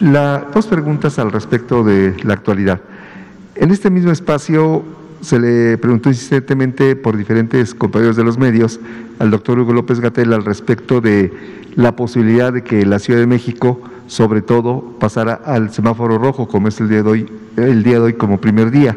[0.00, 2.80] La, dos preguntas al respecto de la actualidad.
[3.54, 4.82] En este mismo espacio
[5.22, 8.80] se le preguntó insistentemente por diferentes compañeros de los medios
[9.20, 11.32] al doctor Hugo López Gatel al respecto de
[11.76, 16.68] la posibilidad de que la Ciudad de México, sobre todo, pasara al semáforo rojo, como
[16.68, 18.96] es el día de hoy, el día de hoy como primer día.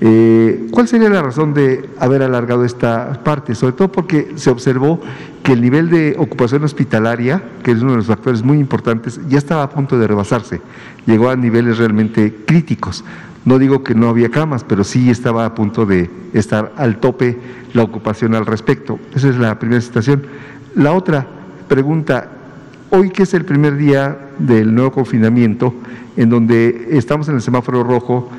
[0.00, 3.54] Eh, ¿Cuál sería la razón de haber alargado esta parte?
[3.54, 5.00] Sobre todo porque se observó
[5.42, 9.38] que el nivel de ocupación hospitalaria, que es uno de los factores muy importantes, ya
[9.38, 10.60] estaba a punto de rebasarse,
[11.06, 13.02] llegó a niveles realmente críticos.
[13.44, 17.38] No digo que no había camas, pero sí estaba a punto de estar al tope
[17.74, 18.98] la ocupación al respecto.
[19.14, 20.22] Esa es la primera situación.
[20.74, 21.26] La otra
[21.68, 22.30] pregunta,
[22.90, 25.74] hoy que es el primer día del nuevo confinamiento,
[26.16, 28.30] en donde estamos en el semáforo rojo,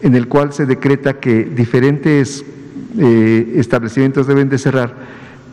[0.00, 2.44] en el cual se decreta que diferentes
[2.96, 4.94] eh, establecimientos deben de cerrar,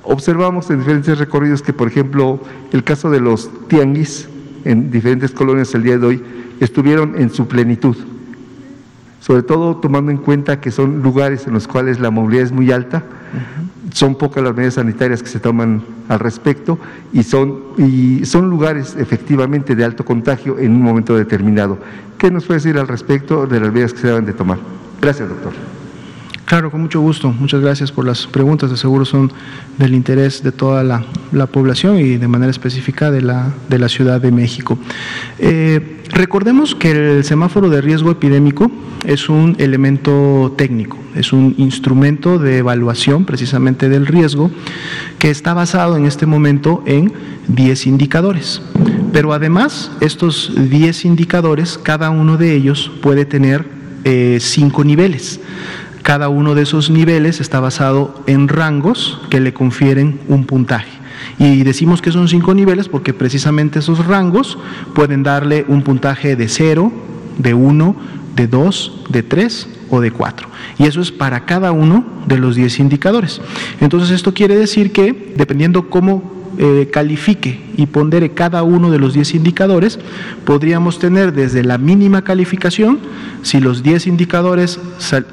[0.03, 2.39] observamos en diferentes recorridos que, por ejemplo,
[2.71, 4.29] el caso de los tianguis
[4.65, 6.23] en diferentes colonias el día de hoy
[6.59, 7.97] estuvieron en su plenitud
[9.25, 12.71] sobre todo tomando en cuenta que son lugares en los cuales la movilidad es muy
[12.71, 13.01] alta,
[13.91, 16.77] son pocas las medidas sanitarias que se toman al respecto
[17.11, 21.79] y son, y son lugares efectivamente de alto contagio en un momento determinado.
[22.19, 24.59] ¿Qué nos puede decir al respecto de las medidas que se deben de tomar?
[25.01, 25.53] Gracias, doctor.
[26.45, 27.31] Claro, con mucho gusto.
[27.31, 28.69] Muchas gracias por las preguntas.
[28.69, 29.33] De seguro son
[29.79, 34.21] del interés de toda la, población y de manera específica de la, de la Ciudad
[34.21, 34.77] de México.
[35.39, 38.71] Eh, recordemos que el semáforo de riesgo epidémico
[39.05, 44.51] es un elemento técnico, es un instrumento de evaluación precisamente del riesgo
[45.17, 47.11] que está basado en este momento en
[47.47, 48.61] 10 indicadores.
[49.11, 53.65] Pero además, estos 10 indicadores, cada uno de ellos puede tener
[54.03, 55.39] eh, cinco niveles.
[56.05, 60.91] Cada uno de esos niveles está basado en rangos que le confieren un puntaje.
[61.39, 64.59] Y decimos que son cinco niveles porque precisamente esos rangos
[64.93, 66.91] pueden darle un puntaje de 0,
[67.39, 67.95] de 1,
[68.35, 70.47] de 2, de 3 o de 4.
[70.77, 73.41] Y eso es para cada uno de los 10 indicadores.
[73.81, 79.13] Entonces esto quiere decir que dependiendo cómo eh, califique y pondere cada uno de los
[79.13, 79.99] 10 indicadores,
[80.45, 82.99] podríamos tener desde la mínima calificación,
[83.41, 84.79] si los 10 indicadores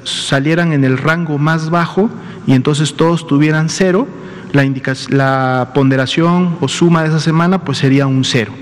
[0.04, 2.10] salieran en el rango más bajo
[2.46, 4.08] y entonces todos tuvieran cero,
[4.52, 8.52] la, ponderación o suma de esa semana pues sería un cero.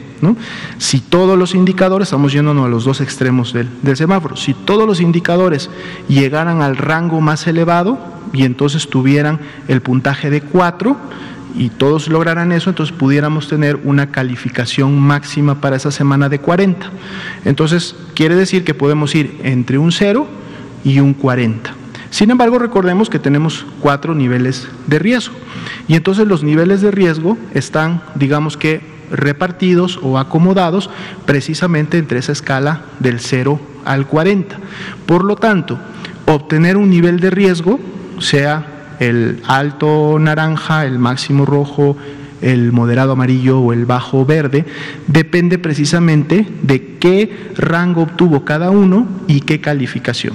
[0.77, 4.87] Si todos los indicadores, estamos yéndonos a los dos extremos del, del, semáforo, si todos
[4.87, 5.71] los indicadores
[6.09, 7.99] llegaran al rango más elevado
[8.35, 10.97] y entonces tuvieran el puntaje de 4,
[11.57, 16.91] y todos lograran eso, entonces pudiéramos tener una calificación máxima para esa semana de 40.
[17.45, 20.27] Entonces, quiere decir que podemos ir entre un 0
[20.85, 21.75] y un 40.
[22.11, 25.35] Sin embargo, recordemos que tenemos cuatro niveles de riesgo.
[25.87, 28.81] Y entonces los niveles de riesgo están, digamos que,
[29.11, 30.91] repartidos o acomodados
[31.27, 34.57] precisamente entre esa escala del 0 al 40.
[35.07, 35.79] Por lo tanto,
[36.27, 37.81] obtener un nivel de riesgo,
[38.19, 38.70] sea
[39.01, 41.97] el alto naranja, el máximo rojo,
[42.41, 44.65] el moderado amarillo o el bajo verde,
[45.09, 50.35] depende precisamente de qué rango obtuvo cada uno y qué calificación.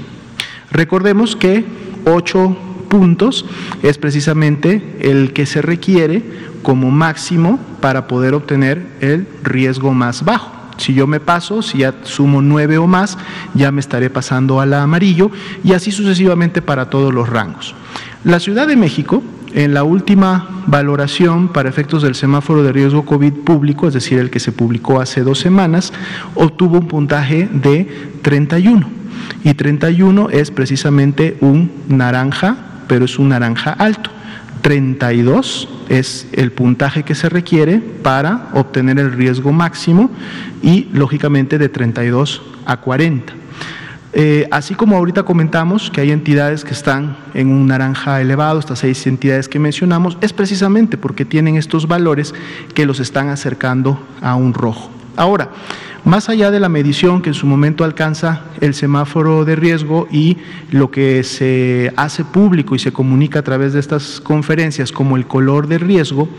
[0.72, 1.64] Recordemos que
[2.06, 2.58] 8
[2.90, 3.46] puntos
[3.82, 6.24] es precisamente el que se requiere
[6.62, 10.52] como máximo para poder obtener el riesgo más bajo.
[10.78, 13.18] Si yo me paso, si ya sumo 9 o más,
[13.54, 15.32] ya me estaré pasando al amarillo
[15.64, 17.76] y así sucesivamente para todos los rangos.
[18.26, 19.22] La Ciudad de México,
[19.54, 24.32] en la última valoración para efectos del semáforo de riesgo COVID público, es decir, el
[24.32, 25.94] que se publicó hace dos semanas,
[26.34, 27.88] obtuvo un puntaje de
[28.24, 28.90] 31.
[29.44, 32.58] Y 31 es precisamente un naranja,
[32.88, 34.10] pero es un naranja alto.
[34.64, 40.10] 32 es el puntaje que se requiere para obtener el riesgo máximo
[40.64, 43.45] y lógicamente de 32 a 40.
[44.18, 48.80] Eh, así como ahorita comentamos que hay entidades que están en un naranja elevado, estas
[48.80, 52.34] seis entidades que mencionamos, es precisamente porque tienen estos valores
[52.74, 54.90] que los están acercando a un rojo.
[55.18, 55.50] Ahora,
[56.06, 60.38] más allá de la medición que en su momento alcanza el semáforo de riesgo y
[60.72, 65.28] lo que se hace público y se comunica a través de estas conferencias como el
[65.28, 66.30] color de riesgo,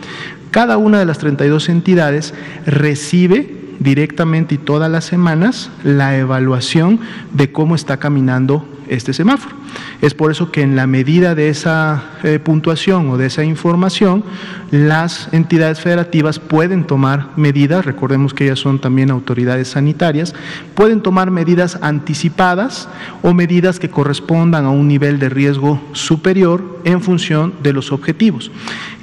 [0.51, 2.33] Cada una de las 32 entidades
[2.65, 7.01] recibe directamente y todas las semanas la evaluación
[7.33, 9.57] de cómo está caminando este semáforo.
[10.01, 14.25] Es por eso que en la medida de esa eh, puntuación o de esa información,
[14.71, 20.35] las entidades federativas pueden tomar medidas, recordemos que ellas son también autoridades sanitarias,
[20.75, 22.89] pueden tomar medidas anticipadas
[23.23, 28.51] o medidas que correspondan a un nivel de riesgo superior en función de los objetivos.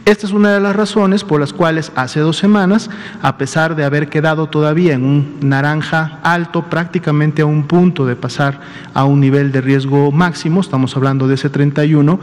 [0.05, 2.89] Esta es una de las razones por las cuales hace dos semanas,
[3.21, 8.17] a pesar de haber quedado todavía en un naranja alto, prácticamente a un punto de
[8.17, 8.59] pasar
[8.93, 12.19] a un nivel de riesgo máximo, estamos hablando de ese 31,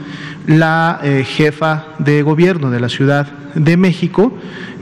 [0.47, 4.35] la eh, jefa de gobierno de la Ciudad de México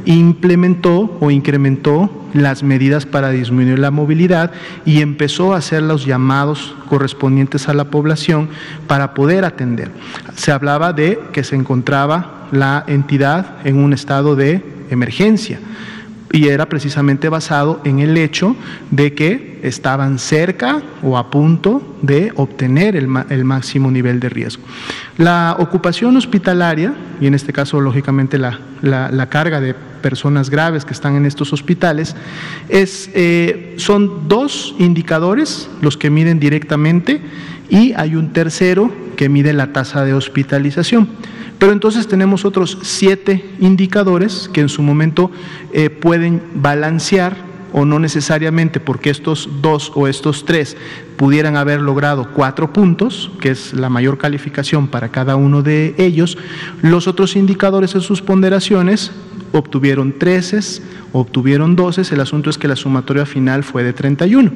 [0.05, 4.53] implementó o incrementó las medidas para disminuir la movilidad
[4.85, 8.49] y empezó a hacer los llamados correspondientes a la población
[8.87, 9.91] para poder atender.
[10.35, 15.59] Se hablaba de que se encontraba la entidad en un estado de emergencia
[16.33, 18.55] y era precisamente basado en el hecho
[18.91, 23.09] de que estaban cerca o a punto de obtener el,
[23.45, 24.63] máximo nivel de riesgo.
[25.17, 28.59] La ocupación hospitalaria, y en este caso lógicamente la,
[29.31, 32.15] carga de personas graves que están en estos hospitales,
[32.69, 37.21] es, eh, son dos indicadores los que miden directamente
[37.69, 41.09] y hay un tercero que mide la tasa de hospitalización.
[41.59, 45.31] Pero entonces tenemos otros siete indicadores que en su momento
[45.73, 50.77] eh, pueden balancear o no necesariamente porque estos dos o estos tres
[51.17, 56.39] pudieran haber logrado cuatro puntos, que es la mayor calificación para cada uno de ellos,
[56.81, 59.11] los otros indicadores en sus ponderaciones
[59.53, 60.83] obtuvieron 13,
[61.13, 64.53] obtuvieron 12, el asunto es que la sumatoria final fue de 31.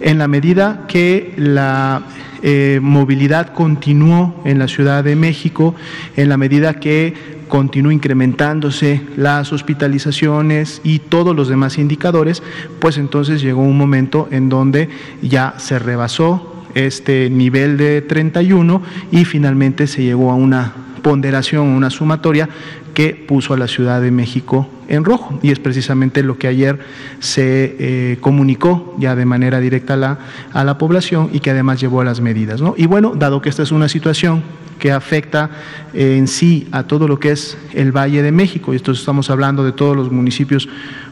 [0.00, 2.02] En la medida que la
[2.46, 5.74] eh, movilidad continuó en la Ciudad de México,
[6.14, 7.14] en la medida que
[7.48, 12.42] continuó incrementándose las hospitalizaciones y todos los demás indicadores,
[12.80, 14.90] pues entonces llegó un momento en donde
[15.22, 21.88] ya se rebasó este nivel de 31 y finalmente se llegó a una ponderación, una
[21.88, 22.50] sumatoria
[22.94, 25.38] que puso a la Ciudad de México en rojo.
[25.42, 26.78] Y es precisamente lo que ayer
[27.18, 30.18] se eh, comunicó ya de manera directa a la,
[30.52, 32.60] a la población y que además llevó a las medidas.
[32.60, 32.74] ¿no?
[32.76, 34.42] Y bueno, dado que esta es una situación
[34.78, 35.50] que afecta
[35.92, 39.30] eh, en sí a todo lo que es el Valle de México, y esto estamos
[39.30, 40.68] hablando de todos los municipios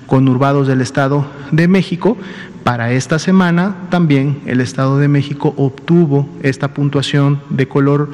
[0.06, 2.16] conurbados del Estado de México,
[2.64, 8.10] para esta semana también el Estado de México obtuvo esta puntuación de color,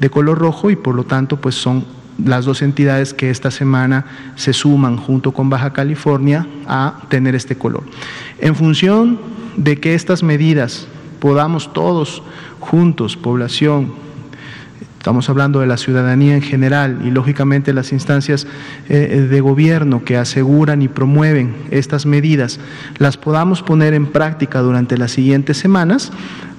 [0.00, 1.86] de color rojo y por lo tanto pues son
[2.24, 4.06] las dos entidades que esta semana
[4.36, 7.84] se suman junto con Baja California a tener este color.
[8.38, 9.18] En función
[9.56, 10.86] de que estas medidas
[11.20, 12.22] podamos todos
[12.60, 13.92] juntos, población,
[14.98, 18.46] estamos hablando de la ciudadanía en general y lógicamente las instancias
[18.88, 22.58] eh, de gobierno que aseguran y promueven estas medidas,
[22.98, 26.10] las podamos poner en práctica durante las siguientes semanas,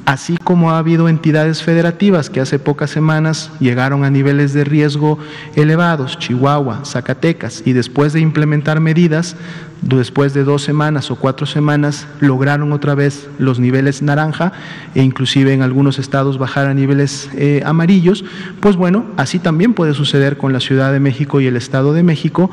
[0.08, 5.20] así como ha habido entidades federativas que hace pocas semanas llegaron a niveles de riesgo
[5.54, 9.36] elevados, Chihuahua, Zacatecas, y después de implementar medidas,
[9.82, 14.54] después de dos semanas o cuatro semanas, lograron otra vez los niveles naranja
[14.96, 18.24] e inclusive en algunos estados bajar a niveles eh, amarillos,
[18.62, 22.04] pues bueno, así también puede suceder con la Ciudad de México y el Estado de
[22.04, 22.50] México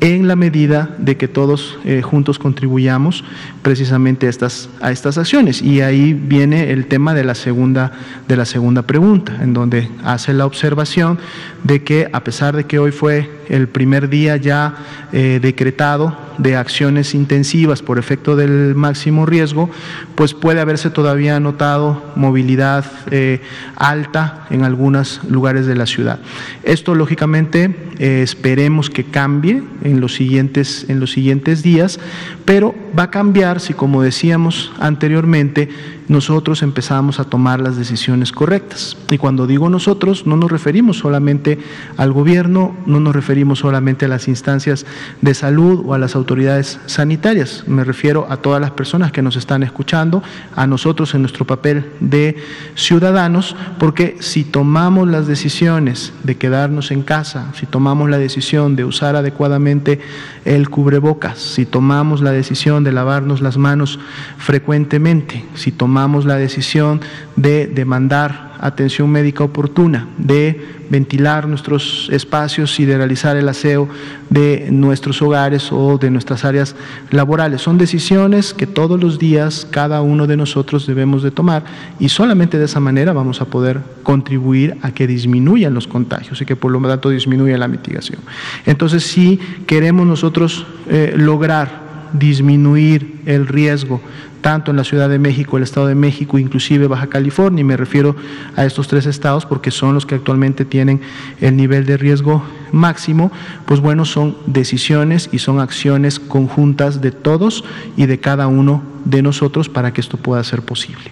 [0.00, 3.24] en la medida de que todos eh, juntos contribuyamos
[3.62, 5.60] precisamente a estas, a estas acciones.
[5.62, 7.92] Y ahí viene el tema de la, segunda,
[8.26, 11.18] de la segunda pregunta, en donde hace la observación
[11.64, 14.74] de que a pesar de que hoy fue el primer día ya
[15.12, 19.70] eh, decretado de acciones intensivas por efecto del máximo riesgo,
[20.14, 23.40] pues puede haberse todavía notado movilidad eh,
[23.76, 26.20] alta en algunos lugares de la ciudad.
[26.62, 31.98] Esto lógicamente eh, esperemos que cambie en los, siguientes, en los siguientes días,
[32.44, 35.68] pero va a cambiar si, como decíamos anteriormente,
[36.08, 38.96] nosotros empezamos a tomar las decisiones correctas.
[39.10, 41.58] Y cuando digo nosotros, no nos referimos solamente
[41.96, 44.86] al gobierno, no nos referimos solamente a las instancias
[45.20, 49.36] de salud o a las autoridades sanitarias, me refiero a todas las personas que nos
[49.36, 50.22] están escuchando,
[50.56, 52.36] a nosotros en nuestro papel de
[52.74, 58.84] ciudadanos, porque si tomamos las decisiones de quedarnos en casa, si tomamos la decisión de
[58.84, 60.00] usar adecuadamente
[60.44, 63.98] el cubrebocas, si tomamos la decisión de lavarnos las manos
[64.38, 67.00] frecuentemente, si tomamos la decisión
[67.36, 73.88] de demandar atención médica oportuna, de ventilar nuestros espacios y de realizar el aseo
[74.30, 76.74] de nuestros hogares o de nuestras áreas
[77.10, 77.60] laborales.
[77.60, 81.64] Son decisiones que todos los días cada uno de nosotros debemos de tomar
[81.98, 86.46] y solamente de esa manera vamos a poder contribuir a que disminuyan los contagios y
[86.46, 88.20] que por lo tanto disminuya la mitigación.
[88.64, 94.00] Entonces, si queremos nosotros eh, lograr disminuir el riesgo
[94.40, 97.76] tanto en la Ciudad de México, el Estado de México, inclusive Baja California, y me
[97.76, 98.14] refiero
[98.56, 101.00] a estos tres estados porque son los que actualmente tienen
[101.40, 103.32] el nivel de riesgo máximo,
[103.66, 107.64] pues bueno, son decisiones y son acciones conjuntas de todos
[107.96, 111.10] y de cada uno de nosotros para que esto pueda ser posible.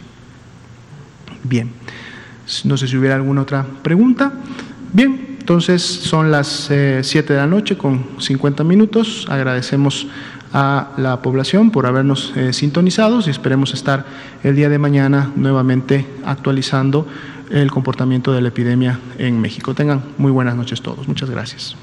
[1.42, 1.70] Bien,
[2.64, 4.32] no sé si hubiera alguna otra pregunta.
[4.92, 9.26] Bien, entonces son las 7 eh, de la noche con 50 minutos.
[9.28, 10.06] Agradecemos
[10.58, 14.06] a la población por habernos eh, sintonizado y esperemos estar
[14.42, 17.06] el día de mañana nuevamente actualizando
[17.50, 19.74] el comportamiento de la epidemia en México.
[19.74, 21.06] Tengan muy buenas noches todos.
[21.08, 21.76] Muchas gracias.